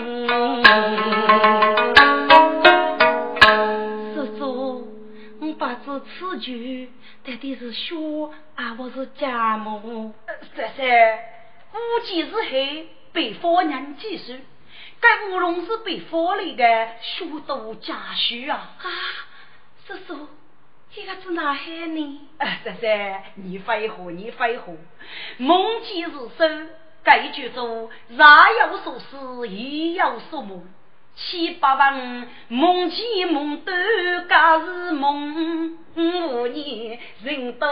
[4.15, 4.87] 叔叔
[5.41, 6.91] 我不知此句
[7.25, 7.95] 到底是学
[8.57, 10.13] 啊我是假盟
[10.55, 10.87] 三三
[11.73, 14.35] 估计是黑被佛娘技术
[15.01, 18.77] 该乌龙是被佛里的书都假虚啊。
[18.83, 18.85] 啊
[19.87, 20.29] 叔叔
[20.95, 22.21] 这个是哪些呢？
[22.37, 24.59] 啊三三你发一你发一
[25.39, 26.69] 梦见是生
[27.05, 28.27] 该句中若
[28.61, 30.63] 有所思，亦有所梦。
[31.15, 34.35] 七八万梦见梦都皆
[34.65, 37.69] 是梦，五年人多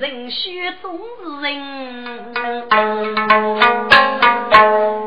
[0.00, 0.40] 人少
[0.82, 2.32] 总是人。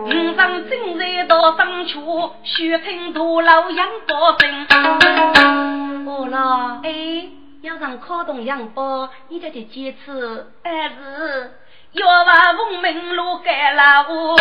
[0.06, 2.00] 五丈金山到上去，
[2.44, 6.06] 雪听大老杨宝声。
[6.06, 7.28] 我啦，哎，
[7.62, 11.52] 要上考动杨宝，你家的坚持，儿子
[11.94, 14.36] 要把文明路改了我。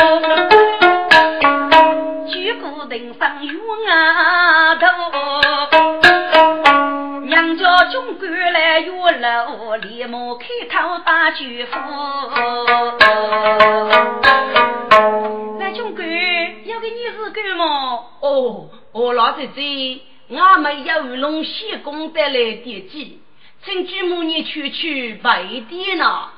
[2.27, 3.55] 举步登上冤
[4.81, 4.87] 头，
[7.27, 11.79] 娘家军官来月楼，立马开口打舅父。
[15.59, 16.09] 那军官
[16.67, 17.65] 要给你是干么？
[18.21, 20.01] 哦，我老姐姐，
[20.35, 23.21] 俺们有龙西公带来点鸡，
[23.63, 26.31] 请舅母你去去备点呢。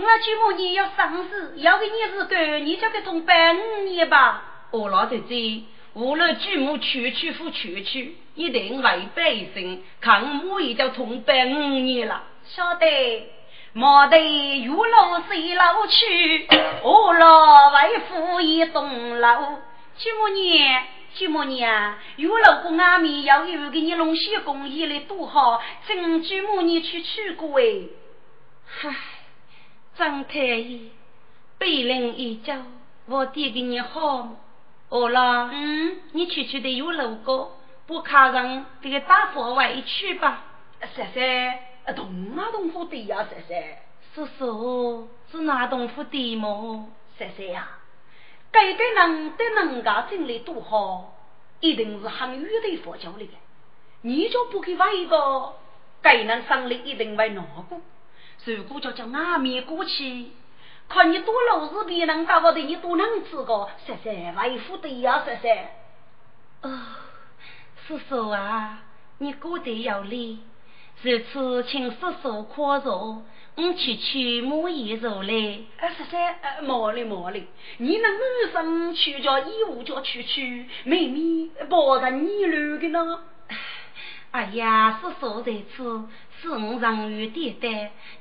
[0.00, 4.42] 我舅母你要生事，要给你是干，你就给同办五年吧。
[4.70, 12.22] 我老姐姐，无论祖母去去不去去，一定为百姓看我也叫从百五年了。
[12.44, 13.30] 晓得，
[13.74, 16.48] 莫得玉楼随老去，
[16.82, 19.58] 我老为夫一栋楼。
[19.96, 20.82] 舅母娘，
[21.14, 27.64] 舅母娘，玉楼公阿面要有给你弄些公益来多好，请舅母你去去过哎。
[28.82, 28.96] 唉，
[30.00, 30.90] 张太医，
[31.58, 32.56] 被人一叫，
[33.04, 34.30] 我递给你好。
[34.88, 40.42] 哦啦，嗯，你去去的有路过，不卡上这个大佛外去吧。
[40.94, 43.26] 婶婶，东哪东府的呀？
[43.28, 43.62] 婶婶，
[44.14, 46.88] 叔叔是哪东府的么？
[47.18, 47.68] 婶婶呀，
[48.50, 51.12] 该个人对人家经历多好，
[51.60, 53.34] 一定是很远的佛教里的。
[54.00, 55.56] 你就不给外一个，
[56.00, 57.82] 该人生理一定会难过。
[58.44, 60.28] 如果叫叫阿弥过去。
[60.88, 65.68] 看你多老实，别人到我的，你多能吃个，谢谢，为父的呀，谢谢。
[66.62, 66.80] 哦，
[67.86, 68.82] 叔叔啊，
[69.18, 70.40] 你过得有理，
[71.00, 73.24] 这次请叔叔宽容，
[73.54, 75.64] 我去去摸一揉嘞。
[75.78, 83.20] 啊，谢谢，呃，毛哩毛嘞，你那女生去叫义务叫去去，妹妹抱着你留的呢。
[84.32, 86.02] 哎呀，叔叔在此。
[86.40, 87.68] 是我上月点的，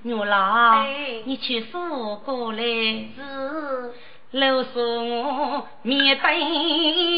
[0.02, 0.84] 牛老，
[1.24, 3.94] 你去说过来是。
[4.32, 6.38] 老说我面对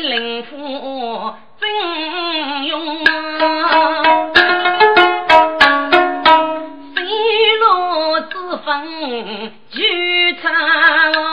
[0.03, 3.03] 灵符真用，
[6.95, 7.03] 飞
[7.59, 9.81] 落之风就
[10.41, 11.30] 唱。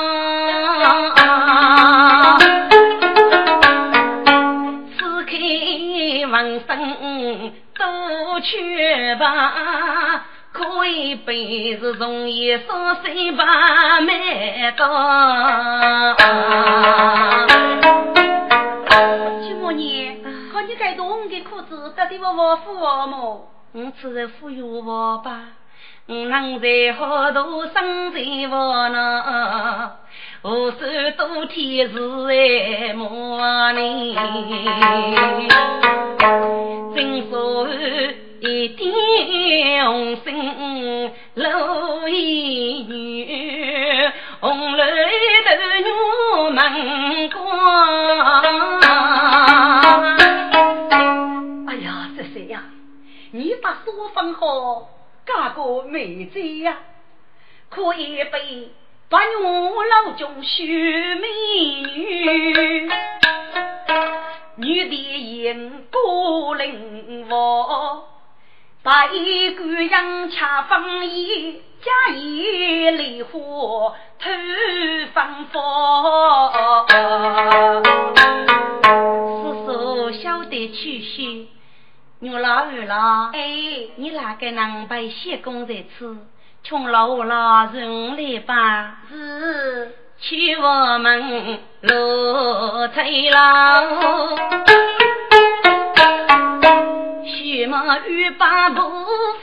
[8.41, 16.17] 去吧，可以本是容易少水把买到。
[19.43, 20.23] 七母年，
[20.53, 23.49] 看你该动的裤子，到底我我服我么？
[23.73, 25.41] 我只是服于我吧，
[26.07, 28.21] 我能在好多生在
[28.51, 29.93] 我呢，
[30.43, 30.79] 无数
[31.17, 31.99] 多天是
[32.31, 33.81] 爱莫呢。
[36.95, 37.69] 正说
[38.41, 44.11] 一点红心露一女，
[44.41, 44.89] 红楼一
[45.45, 45.51] 头
[45.83, 45.91] 女
[46.55, 47.37] 门关。
[51.67, 52.63] 哎呀，这谁呀？
[53.33, 54.89] 你把书放好，
[55.27, 56.79] 嫁个美子呀，
[57.69, 58.71] 可以被
[59.09, 61.27] 八女老中许美
[61.83, 62.89] 女。
[64.57, 68.03] 女的迎孤灵王，
[68.89, 69.09] 白
[69.55, 73.31] 姑娘恰风衣，家衣梨花
[74.19, 74.31] 透
[75.13, 76.87] 芳芳。
[79.43, 81.49] 叔叔晓得去许，
[82.21, 83.39] 牛老二啦，哎，
[83.97, 86.17] 你那个能白谢公在此，
[86.65, 89.95] 穷老我啦，人来吧，是。
[90.19, 93.39] 去我们罗翠楼，
[98.07, 98.81] 欲把不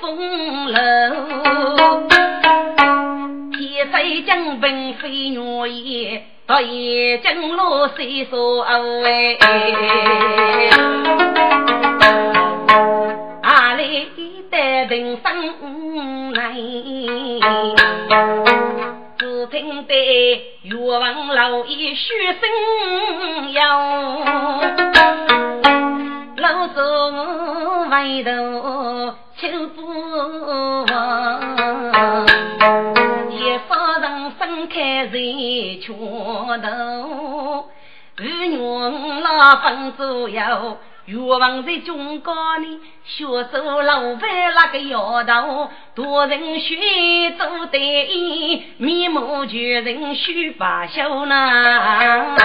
[0.02, 0.78] 风楼。
[3.52, 9.38] 天飞将本飞鸟也，到夜将落水所哎。
[13.42, 14.10] 阿里。
[14.48, 16.54] 得人生来，
[19.18, 19.94] 只听得
[20.62, 22.04] 岳王老爷嘘
[22.40, 23.60] 声哟。
[26.38, 26.82] 老祖
[27.90, 32.26] 回头求父王，
[33.30, 35.18] 一发人分开在
[35.82, 35.94] 桥
[36.58, 37.70] 头，
[38.18, 52.36] 二娘老分左右，岳王在中间呢，学手老板那个摇头，多人须做对，面目全人须罢休呢。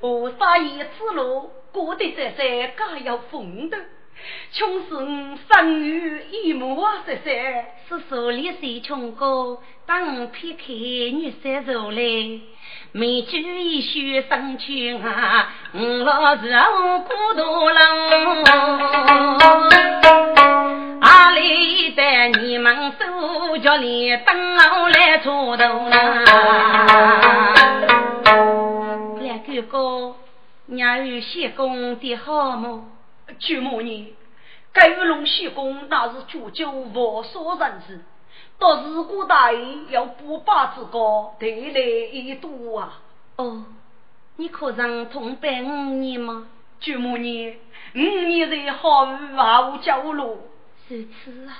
[0.00, 0.66] 我发现
[0.96, 2.72] 此路过得三三皆
[3.04, 3.76] 有风头，
[4.52, 7.02] 穷是我生于一母啊！
[7.06, 7.32] 三三，
[7.88, 9.62] 是手里谁穷过？
[9.86, 12.00] 当撇开女三走来，
[12.92, 15.52] 美酒一宿生穷啊！
[15.72, 16.42] 我老是
[17.08, 18.44] 孤独冷，
[21.00, 22.02] 阿里的
[22.40, 25.96] 你们手脚里等我来出头呢？
[30.66, 32.84] 娘有谢公的好么？
[33.38, 34.14] 舅母你，
[34.72, 38.00] 该龙谢公那是煮酒无所人士，
[38.58, 43.00] 到时古大爷要不把之高，得来一度啊！
[43.36, 43.64] 哦，
[44.36, 46.48] 你可曾同伴五年吗？
[46.80, 47.56] 舅母你，
[47.94, 50.48] 五年在好无啊无交路。
[50.88, 51.56] 如此啊，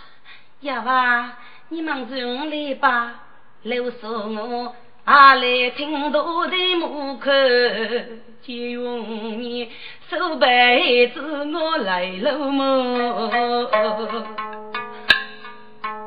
[0.61, 3.21] 要娃，你忙着来吧，
[3.63, 4.75] 留守我。
[5.11, 7.29] 阿来听到的门口，
[8.43, 9.69] 就用你
[10.09, 11.21] 手背子
[11.53, 13.29] 我来了么？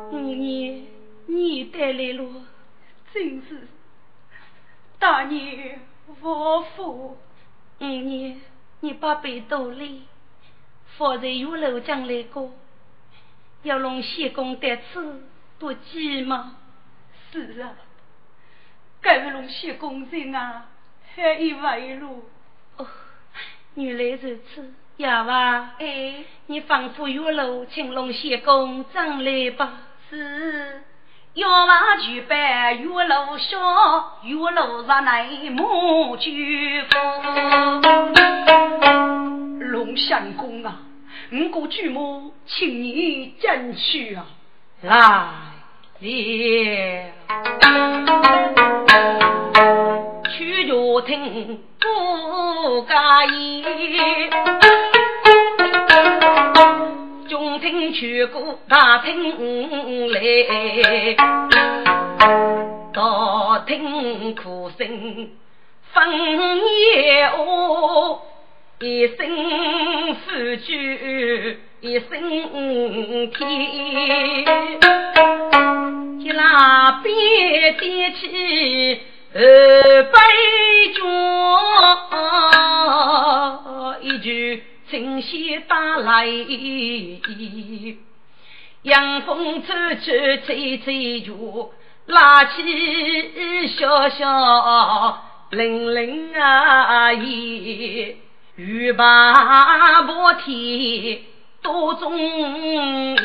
[0.10, 0.86] 五年
[1.26, 2.30] 你带来了，
[3.14, 3.68] 真是
[5.00, 5.82] 大年
[6.22, 7.18] 我福。
[7.82, 8.40] 五年
[8.80, 10.04] 你把背兜里
[10.98, 12.54] 放在月楼江来过，
[13.64, 15.26] 要弄西宫得此
[15.60, 16.56] 多急吗？
[17.34, 17.74] 是啊。
[19.04, 20.68] 该不龙谢公人啊，
[21.14, 22.24] 还一外路。
[22.78, 22.88] 哦，
[23.76, 25.72] 原来如此，哑巴。
[25.78, 29.74] 哎，你吩咐月楼请龙谢公上来吧。
[30.10, 30.84] 是，
[31.34, 37.82] 要娃举办月楼上，月楼上来母举风。
[39.60, 40.78] 龙相公啊，
[41.34, 44.26] 五个举母，请你进去啊。
[44.82, 45.52] 来了。
[50.30, 52.94] 曲脚听不介
[53.36, 53.64] 意，
[57.28, 61.16] 中听曲歌大听来，
[62.94, 65.30] 大听哭声
[65.94, 66.10] 分
[66.96, 68.22] 夜哦，
[68.80, 72.08] 一声夫君一声
[73.32, 73.42] 天，
[76.18, 79.02] 一拉边点起。
[79.36, 79.42] 二
[80.04, 80.18] 杯
[80.94, 81.06] 酒，
[84.00, 86.26] 一句清香打来，
[88.84, 91.70] 阳风吹吹吹吹着，
[92.06, 95.22] 拉起小小
[95.52, 98.16] 冷冷啊意，
[98.56, 101.20] 欲把破天
[101.64, 103.16] 多中意。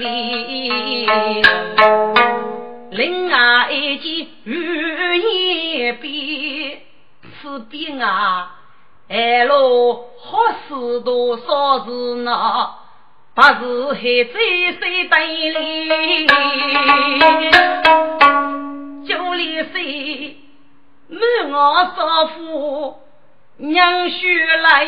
[2.93, 6.81] 另外一件雨衣边，
[7.43, 8.55] 此边啊，
[9.09, 11.91] 爱罗好事多少事
[12.23, 12.71] 呢？
[13.35, 14.33] 不是还在
[14.81, 15.17] 谁堆
[15.51, 16.27] 里？
[19.07, 20.37] 九里水
[21.09, 21.21] 满
[21.51, 21.57] 我
[21.97, 22.97] 少妇
[23.59, 24.87] 娘婿来，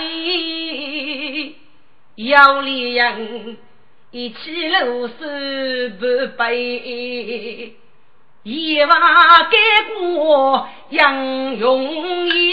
[2.29, 3.57] 幺里人
[4.11, 6.05] 一起露水不
[6.37, 7.75] 背。
[8.43, 8.95] 一瓦
[9.45, 9.57] 盖
[9.99, 11.83] 过杨容
[12.29, 12.53] 易，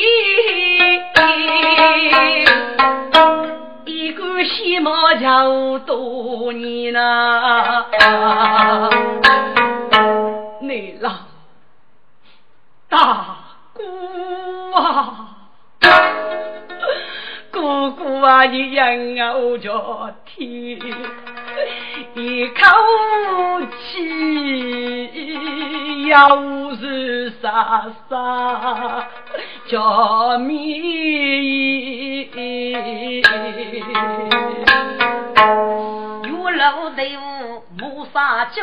[3.86, 7.86] 一个西毛桥多年呐，
[10.62, 11.12] 你老
[12.90, 13.38] 大
[13.74, 13.84] 姑
[14.74, 15.37] 啊，
[17.68, 18.88] 姑姑啊，你养
[19.42, 20.80] 我着天。
[22.16, 22.62] 一口
[23.78, 25.12] 气
[26.08, 29.06] 要是啥啥
[29.68, 32.30] 叫米，
[36.24, 38.62] 有老队伍谋杀酒，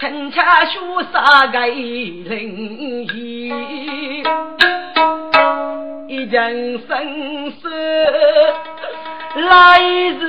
[0.00, 3.52] 陈家书杀个灵异。
[6.12, 7.70] 一江生死
[9.34, 10.26] 来日，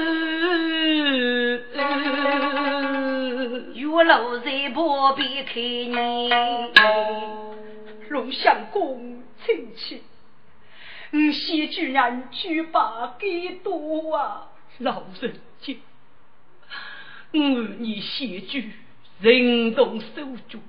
[3.76, 6.30] 月楼在旁边看你，
[8.08, 10.02] 龙相公请起，
[11.12, 15.78] 你先居然举把给多啊，老人家，
[17.34, 17.40] 我
[17.80, 18.72] 你先举
[19.20, 20.08] 人动手
[20.48, 20.60] 脚，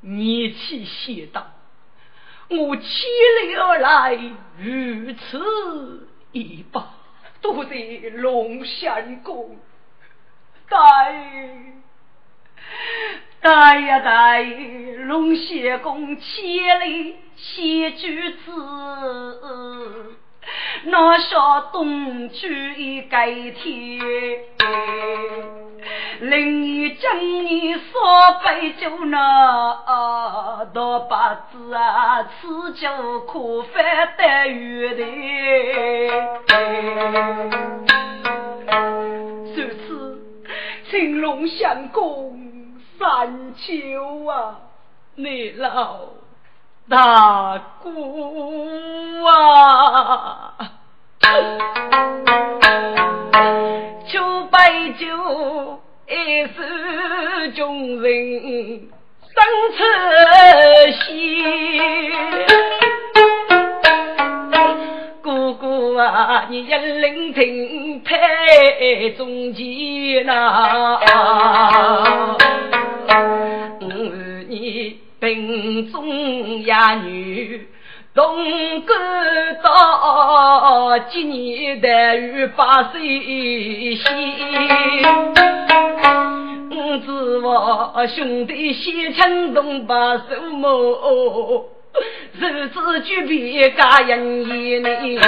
[0.00, 1.46] 你去先当。
[2.48, 2.84] 我千
[3.42, 4.14] 里而来，
[4.58, 6.94] 如此一把，
[7.40, 9.58] 多谢龙仙公，
[10.68, 10.78] 待
[13.40, 18.52] 待呀待，龙仙公千里千举子，
[20.84, 24.00] 那说东去一改天。
[26.20, 29.18] 令你将你烧杯酒呢，
[30.72, 35.04] 到八字啊，吃酒可饭得月的。
[39.54, 40.18] 如此，
[40.90, 42.40] 青龙相公
[42.98, 44.58] 三秋啊，
[45.16, 45.98] 你老
[46.88, 50.52] 大姑啊，
[54.08, 55.80] 酒杯酒。
[56.08, 58.80] 一世穷人
[59.26, 59.34] 生
[59.76, 59.78] 出
[61.04, 61.10] 息，
[65.20, 72.36] 哥哥啊，你要聆听太中间呐，我
[73.08, 73.35] 你
[75.26, 77.66] 贫中呀女。
[78.14, 78.94] 东哥
[79.60, 83.00] 到今年的与八岁
[83.96, 84.04] 些，
[86.70, 90.22] 我指望兄弟先称东把手
[90.52, 91.68] 摸，
[92.40, 95.18] 日子举别家人眼里，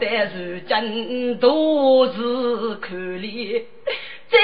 [0.00, 3.62] 但是今都是可怜。
[4.30, 4.38] 这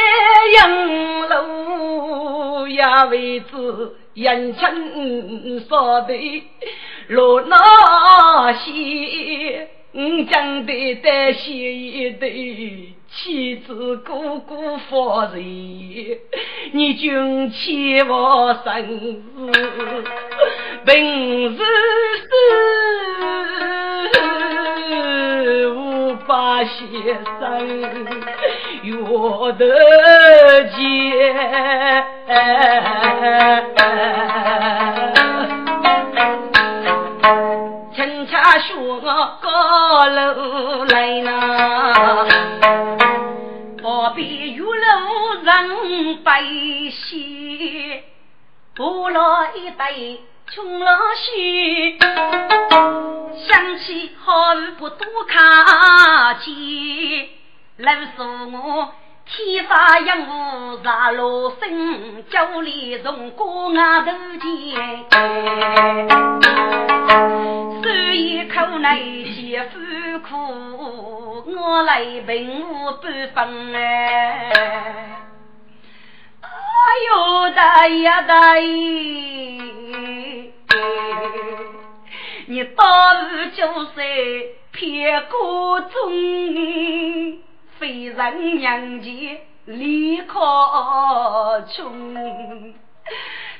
[0.56, 6.14] 样路也为子眼前烧的
[7.08, 9.68] 落那些，
[10.28, 15.38] 将的带些一对妻子哥哥发财，
[16.72, 19.24] 你君千万生事
[20.84, 21.62] 平时
[25.48, 26.76] 事无法先
[27.40, 27.40] 生。
[29.08, 29.64] 我的
[30.76, 30.76] 姐，
[37.96, 39.00] 陈家说
[39.40, 42.26] 高楼来呐，
[45.46, 46.42] 人百
[46.90, 48.02] 姓，
[48.74, 49.92] 不落一代
[50.48, 51.96] 穷老西，
[53.46, 57.28] 想起好日不多看见。
[57.76, 58.92] 老说我
[59.24, 65.06] 天发扬雾，杀罗生，九里从过额头前，
[67.84, 69.78] 手一口内媳妇
[70.28, 72.90] 苦，我来贫无
[73.32, 74.50] 半分哎，
[76.96, 78.64] 哎呦大呀大爷，
[82.46, 85.90] 你到日就是偏过中。
[87.78, 89.10] 非人娘家
[89.66, 90.40] 离可
[91.68, 92.14] 穷，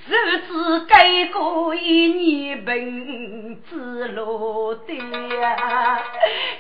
[0.09, 4.95] 日子改过一年本子落的
[5.43, 6.01] 呀，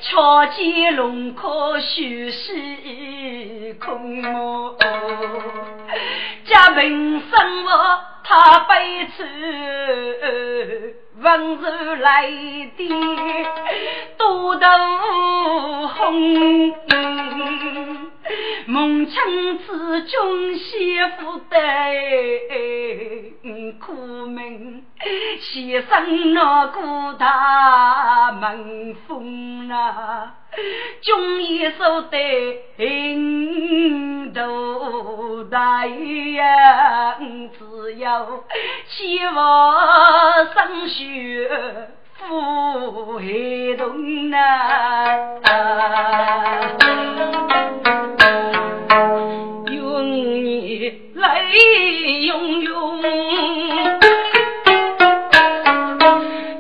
[0.02, 4.76] 巧见龙壳虚实空么？
[6.46, 9.26] 家门生活他悲催，
[11.20, 12.30] 温柔来
[12.76, 12.88] 的
[14.16, 14.68] 多头
[15.88, 16.74] 红。
[18.66, 21.56] 梦亲子君媳妇的
[23.78, 24.84] 苦命，
[25.40, 30.34] 先生那个大门风啊，
[31.00, 32.18] 君一手的
[34.34, 37.16] 头大呀，
[37.58, 38.44] 只有
[38.86, 41.48] 希望生血
[42.18, 45.36] 福黑洞啊。
[51.14, 53.02] 泪涌涌，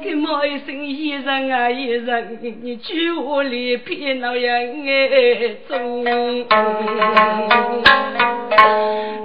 [0.02, 6.04] 给骂一声一人啊一人，你去屋里骗老人哎中。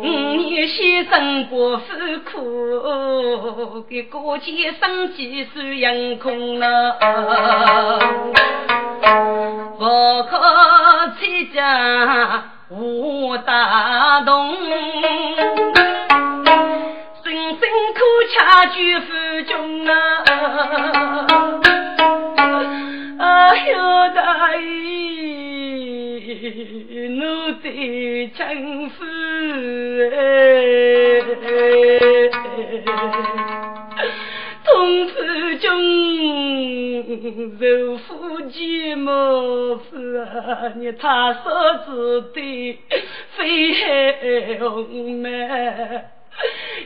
[0.02, 1.84] 你先生不负
[2.32, 6.98] 苦，给过节生计算阳空了，
[9.80, 9.86] 不
[10.30, 10.38] 可
[11.20, 14.56] 欺家无大同，
[17.22, 18.00] 辛辛苦
[18.34, 19.12] 恰举夫
[19.50, 19.94] 中啊，
[23.20, 23.76] 哎呦
[24.16, 24.62] 大姨，
[27.20, 28.40] 奴的丈
[28.90, 29.04] 夫
[33.36, 33.41] 同
[37.04, 40.74] 君，受夫妻莫负啊！
[40.76, 41.52] 你他所
[41.86, 42.80] 指的
[43.36, 45.48] 非黑红梅，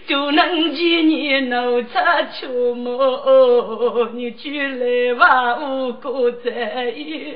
[0.07, 7.35] 就能见你怒擦秋毛，你去来话无辜在意。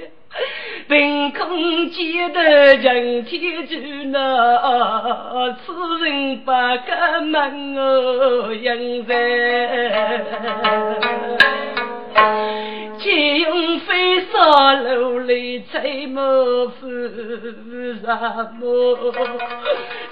[0.87, 3.75] 凭空见得人天主
[4.11, 5.73] 那，此
[6.05, 9.15] 人不敢问我应在。
[12.99, 18.05] 借用飞沙楼里吹莫夫什
[18.59, 18.97] 么？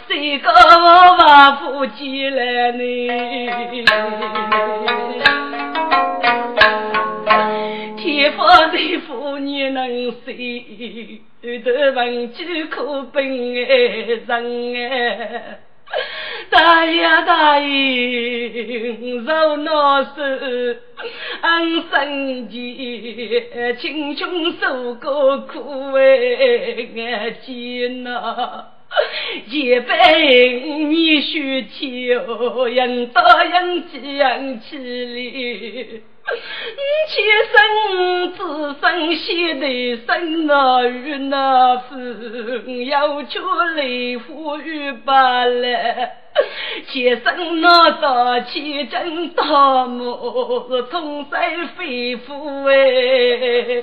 [0.08, 2.82] 谁个我把夫妻来呢？
[7.98, 11.22] 天发的妇女能谁？
[11.42, 13.76] 得问句可本爱
[14.26, 14.30] 人
[14.90, 15.60] 哎。
[16.50, 18.50] 大爷大爷，
[19.26, 20.22] 受难受，
[21.42, 28.66] 俺生前亲穷受过苦哎，俺艰难。
[29.50, 36.02] 一辈你须求，人到人际人气
[36.34, 36.42] 里。
[37.08, 37.14] 七
[37.52, 37.56] 生
[38.34, 39.66] 子生喜的
[40.06, 41.96] 生那与那夫，
[42.86, 43.42] 要求
[43.76, 46.18] 雷夫与八来。
[46.88, 53.82] 七生那大气真大模，从山飞夫哎，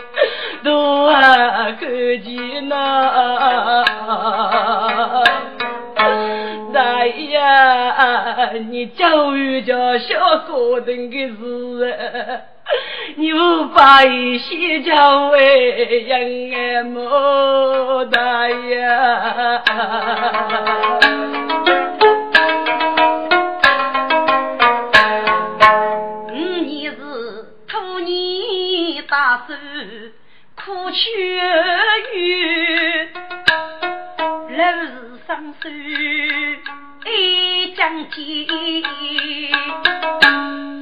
[0.62, 3.34] 多看见那。
[8.89, 11.95] 教育着小哥等的事，
[13.16, 15.70] 你无法一些教为
[16.01, 18.89] 人爱慕，大爷。
[26.32, 26.97] 五年是
[27.68, 29.55] 兔年大寿，
[30.57, 31.01] 苦却
[32.16, 33.09] 雨。
[34.57, 34.91] 老是
[35.26, 35.30] 双
[35.61, 35.68] 手
[37.07, 37.11] 一
[37.85, 38.47] 将肩，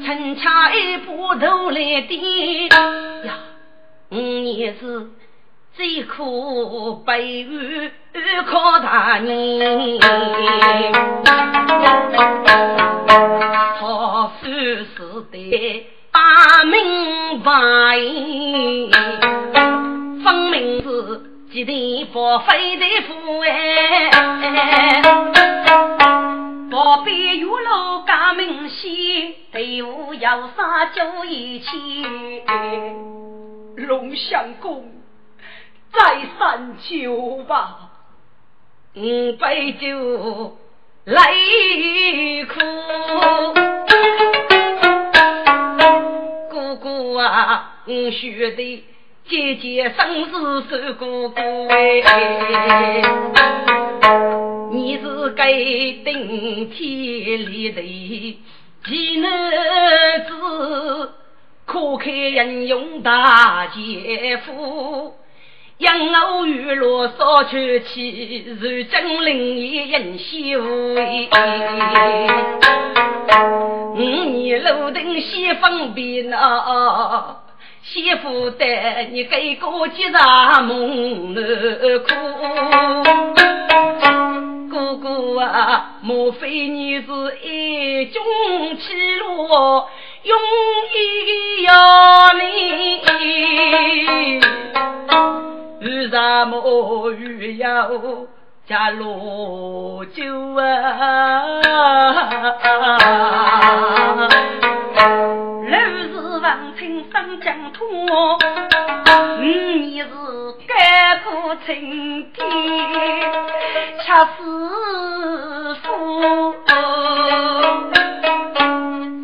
[0.05, 2.68] 趁恰一把头来点
[3.24, 3.34] 呀！
[4.11, 5.11] 五年是
[5.74, 7.90] 最苦悲雨
[8.46, 9.98] 靠大年，
[13.80, 14.86] 好夫是
[15.32, 17.53] 的大明白，
[20.22, 21.20] 分明是。
[21.53, 24.11] 几天不飞的富哎，
[26.72, 32.02] 宝贝玉露家明显，队伍要杀就一起。
[33.76, 34.90] 龙相公，
[35.92, 37.90] 再三求吧，
[38.94, 40.56] 五杯酒
[41.04, 42.58] 泪哭，
[46.50, 48.84] 哥哥啊，我学的。
[49.28, 52.02] 姐姐生死守哥哥哎，
[54.70, 58.40] 你是该顶天立地
[58.84, 59.30] 奇男
[60.26, 61.10] 子，
[61.64, 65.14] 可开英勇大姐夫，
[65.78, 65.96] 养
[66.36, 70.60] 我玉罗少娶妻，如今灵也人修
[70.98, 71.28] 哎，
[73.94, 77.38] 五年路灯先方便啊。
[77.82, 81.42] 媳妇带你给哥接上梦难
[81.98, 82.14] 哭，
[84.70, 87.06] 哥哥啊，莫非你是
[87.42, 88.22] 一种
[88.78, 89.48] 气路，
[90.22, 90.38] 永
[90.94, 92.40] 远要你？
[95.80, 96.52] 为什么
[97.10, 97.90] 又要
[98.66, 100.22] 加罗酒
[100.54, 101.48] 啊？
[106.82, 107.84] 王亲生疆土，
[109.40, 110.08] 你是
[110.66, 112.44] 甘苦情天，
[114.04, 114.42] 恰似
[115.76, 115.86] 夫。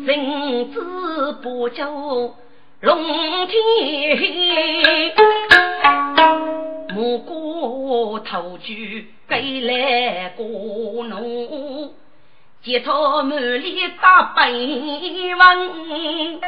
[0.05, 2.33] 人子不救
[2.79, 2.97] 龙
[3.47, 3.57] 天，
[6.95, 10.45] 木瓜头举给来过
[11.03, 11.93] 奴。
[12.61, 16.41] 街头满里打白文，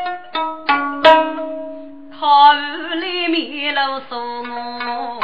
[2.20, 2.54] 考
[2.96, 5.22] 里面露送我，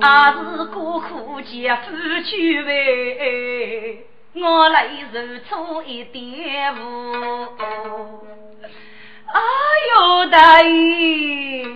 [0.00, 1.92] 还是孤苦姐夫
[2.24, 6.80] 去为，我来受出一点福。
[9.26, 9.40] 哎
[9.94, 11.66] 呦，大爷！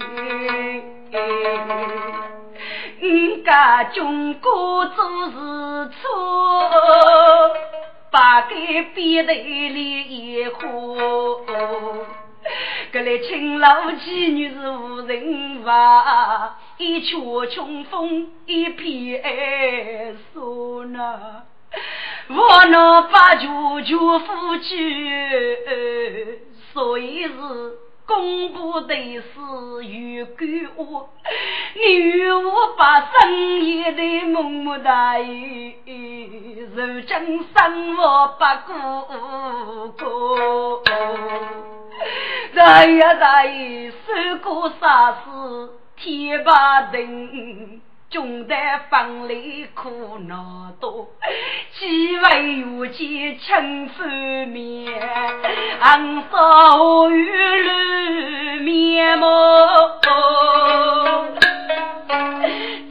[3.05, 6.71] 人家中国做事错，
[8.11, 11.45] 把给逼得里一火。
[12.91, 13.67] 格来青楼
[14.01, 17.15] 妓女是无人话，一曲
[17.51, 21.43] 穷风一片哀愁呐。
[22.29, 24.77] 我那把舅舅夫妻，
[26.73, 27.84] 所以是。
[28.07, 29.23] 公布的是
[29.85, 31.07] 有句话，
[31.75, 40.83] 女我把生意的默默大，如今生活不过过。
[42.55, 45.71] 大爷大爷，受过啥事？
[45.97, 47.81] 天把定。
[48.15, 48.55] 穷得
[48.91, 49.91] 房里苦
[50.29, 51.09] 恼多，
[51.73, 54.09] 几位有钱请饭
[54.51, 54.89] 面，
[55.81, 57.27] 红烧玉
[57.61, 59.27] 露面目，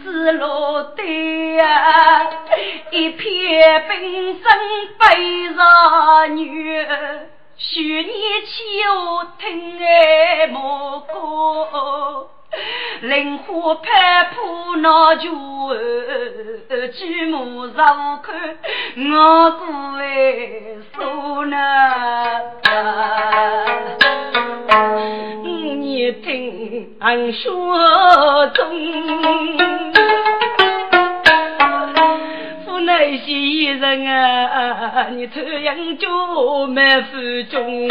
[0.04, 2.30] 只落得呀
[2.92, 4.54] 一片冰霜
[5.00, 6.86] 悲上女，
[7.56, 8.12] 许你
[8.46, 12.30] 秋听爱莫过。
[13.02, 15.30] 灵花拍破那酒，
[16.94, 18.58] 举目绕看
[18.96, 22.42] 我孤为所难。
[25.44, 28.64] 你听俺说中。
[32.86, 37.18] 那些人啊，你这样就没负
[37.50, 37.88] 重。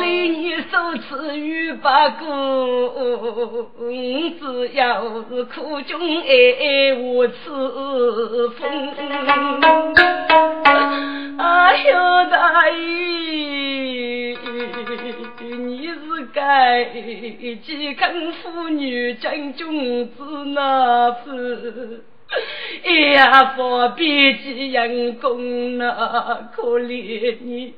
[0.00, 1.88] 离你受此与不
[2.20, 2.28] 过，
[4.40, 8.60] 只要是苦中爱我此风。
[11.38, 11.42] 哎
[11.86, 11.90] 呦，
[12.30, 14.36] 大爷，
[15.58, 21.30] 你是该几根妇女将军之那夫？
[22.84, 27.74] 哎呀，方便几人工啊，可怜你，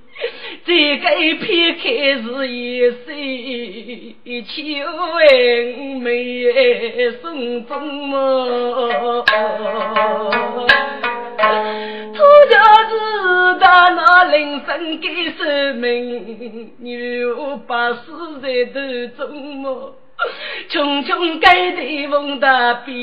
[0.64, 1.82] 这个一片开
[2.22, 4.52] 是一岁，秋
[5.14, 5.20] 文
[6.00, 6.10] 梅
[7.20, 9.24] 送终么？
[12.14, 14.34] 土家子大那人
[14.64, 18.80] 生给生命，又把死在头
[19.26, 19.94] 中么？
[20.68, 22.96] 匆匆改的风大变，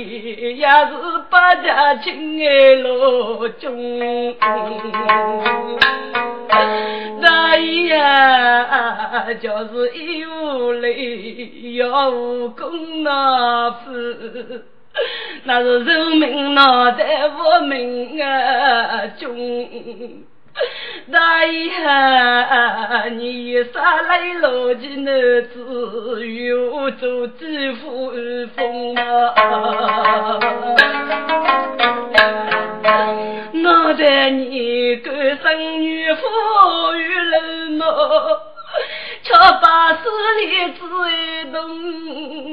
[0.57, 0.91] 也是
[1.30, 4.36] 百家亲爱落中。
[7.22, 14.66] 大爷呀，就是一无泪，要无功那是，
[15.43, 20.24] 那是人民脑袋无命啊中。
[21.12, 24.88] 大爷，你啥来逻辑？
[24.97, 25.14] 男
[25.47, 28.12] 子有做几副
[28.56, 29.34] 风啊？
[33.64, 36.22] 我在你个生女妇
[36.95, 37.86] 与人么？
[39.32, 39.99] 却把十
[40.41, 40.82] 里之
[41.53, 41.55] 动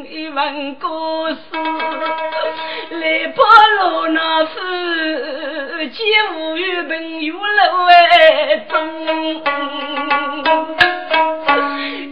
[0.06, 1.36] 一万故事，
[2.90, 3.44] 来破
[3.80, 4.60] 路那夫
[5.92, 6.04] 妻
[6.36, 7.40] 无缘朋友路
[7.86, 7.92] 为
[8.70, 8.78] 中，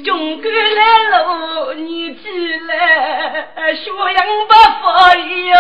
[0.03, 0.81] 中国来
[1.13, 2.23] 路你起
[2.67, 4.53] 来，血阳不
[4.83, 5.55] 发又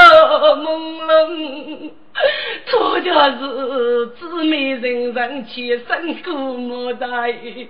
[0.57, 0.66] 朦
[1.07, 1.92] 胧。
[2.66, 7.68] 错家是姊妹人上前生过莫大意，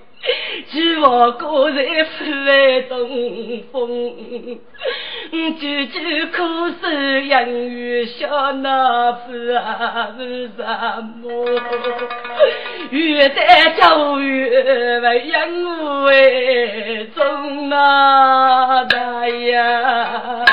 [0.68, 4.58] 希望个人富为东风。
[5.58, 6.36] 句句苦
[6.80, 6.88] 守
[7.26, 10.62] 养育小那夫啊是什
[11.20, 11.44] 么？
[12.90, 20.44] 越在教育为养我为重啊大呀。